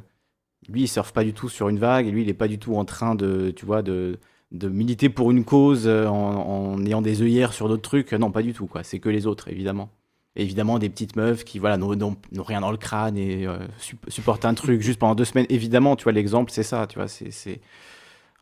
[0.70, 2.60] lui il surfe pas du tout sur une vague, et lui il est pas du
[2.60, 4.20] tout en train de, tu vois, de,
[4.52, 8.12] de militer pour une cause euh, en, en ayant des œillères sur d'autres trucs.
[8.14, 8.84] Non, pas du tout, quoi.
[8.84, 9.90] C'est que les autres, évidemment.
[10.36, 14.10] Et évidemment, des petites meufs qui, voilà, n'ont rien dans le crâne et euh, sup-
[14.10, 15.46] supportent un truc juste pendant deux semaines.
[15.50, 17.60] Évidemment, tu vois, l'exemple, c'est ça, tu vois, c'est,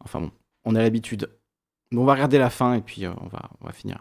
[0.04, 0.32] Enfin bon,
[0.66, 1.30] on a l'habitude.
[1.96, 4.00] On va regarder la fin et puis euh, on, va, on va finir.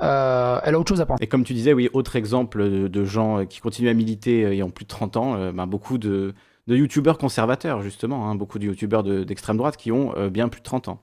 [0.00, 1.22] Euh, elle a autre chose à penser.
[1.22, 4.62] Et comme tu disais, oui, autre exemple de, de gens qui continuent à militer et
[4.62, 6.34] ont plus de 30 ans, ben, beaucoup de,
[6.66, 10.60] de youtubeurs conservateurs, justement, hein, beaucoup de youtubeurs de- d'extrême droite qui ont bien plus
[10.60, 11.00] de 30 ans.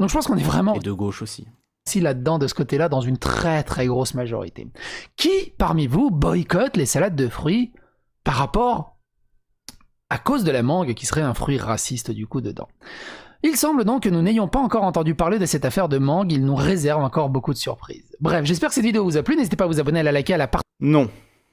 [0.00, 1.46] Donc je pense qu'on est vraiment Et de gauche aussi.
[1.86, 4.66] aussi là-dedans, de ce côté-là, dans une très très grosse majorité.
[5.16, 7.72] Qui, parmi vous, boycotte les salades de fruits
[8.24, 8.96] par rapport
[10.08, 12.68] à cause de la mangue, qui serait un fruit raciste du coup dedans?
[13.42, 16.32] Il semble donc que nous n'ayons pas encore entendu parler de cette affaire de mangue,
[16.32, 18.14] il nous réserve encore beaucoup de surprises.
[18.20, 20.12] Bref, j'espère que cette vidéo vous a plu, n'hésitez pas à vous abonner, à la
[20.12, 20.66] liker, à la partager.
[20.80, 21.08] Non,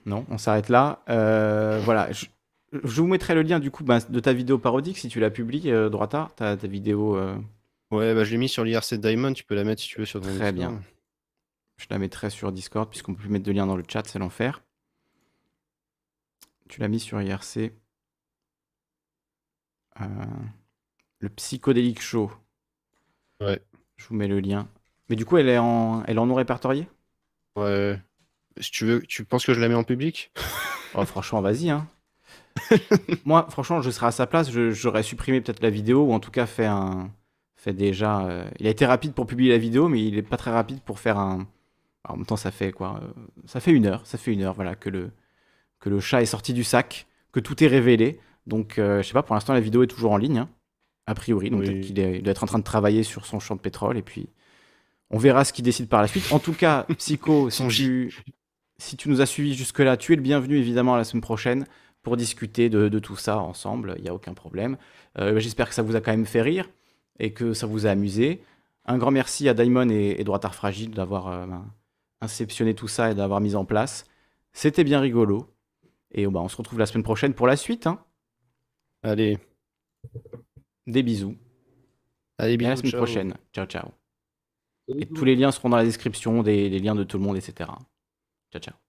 [0.06, 1.00] non, on s'arrête là.
[1.10, 2.26] Euh, voilà, je,
[2.74, 5.30] je vous mettrai le lien du coup ben, de ta vidéo parodique si tu la
[5.30, 7.16] publies, euh, Droita, ta, ta vidéo.
[7.16, 7.36] euh,
[7.92, 10.06] Ouais, bah je l'ai mis sur l'IRC Diamond, tu peux la mettre si tu veux
[10.06, 10.56] sur ton Très Discord.
[10.56, 10.82] bien.
[11.78, 14.20] Je la mettrai sur Discord puisqu'on peut plus mettre de lien dans le chat, c'est
[14.20, 14.62] l'enfer.
[16.68, 17.72] Tu l'as mis sur IRC.
[20.02, 20.06] Euh,
[21.20, 22.32] le psychodélique show.
[23.42, 23.62] Ouais.
[23.96, 24.68] Je vous mets le lien.
[25.10, 26.88] Mais du coup, elle est en, elle est en non répertorié
[27.56, 28.00] Ouais.
[28.60, 30.32] Si tu veux, tu penses que je la mets en public?
[30.94, 31.70] Oh, franchement, vas-y.
[31.70, 31.88] Hein.
[33.26, 36.32] Moi, franchement, je serais à sa place, j'aurais supprimé peut-être la vidéo ou en tout
[36.32, 37.12] cas fait un,
[37.72, 38.26] fait déjà.
[38.26, 40.80] euh, Il a été rapide pour publier la vidéo, mais il est pas très rapide
[40.82, 41.48] pour faire un.
[42.08, 43.08] En même temps, ça fait quoi euh,
[43.46, 44.06] Ça fait une heure.
[44.06, 45.12] Ça fait une heure, voilà, que le
[45.80, 48.20] que le chat est sorti du sac, que tout est révélé.
[48.48, 49.22] Donc, euh, je sais pas.
[49.24, 50.50] Pour l'instant, la vidéo est toujours en ligne, hein,
[51.06, 51.50] a priori.
[51.52, 51.82] Donc, Oui.
[51.82, 54.02] qu'il est- il doit être en train de travailler sur son champ de pétrole et
[54.02, 54.30] puis
[55.12, 56.32] on verra ce qu'il décide par la suite.
[56.32, 58.24] En tout cas, Psycho, si tu,
[58.80, 61.66] si tu nous as suivis jusque-là, tu es le bienvenu évidemment à la semaine prochaine
[62.02, 63.94] pour discuter de, de tout ça ensemble.
[63.98, 64.78] Il n'y a aucun problème.
[65.20, 66.70] Euh, J'espère que ça vous a quand même fait rire
[67.20, 68.44] et que ça vous a amusé.
[68.86, 71.66] Un grand merci à Daimon et, et Droitard Fragile d'avoir euh, ben,
[72.22, 74.06] inceptionné tout ça et d'avoir mis en place.
[74.54, 75.48] C'était bien rigolo.
[76.12, 77.88] Et oh, bah, on se retrouve la semaine prochaine pour la suite.
[77.88, 78.04] hein.
[79.04, 79.40] Allez,
[80.88, 81.38] Des bisous.
[82.38, 83.00] allez, Et à bisous, la semaine ciao.
[83.02, 83.34] prochaine.
[83.54, 83.90] Ciao, ciao.
[84.90, 87.38] Et tous les liens seront dans la description, des, les liens de tout le monde,
[87.38, 87.70] etc.
[88.52, 88.87] Ciao, ciao.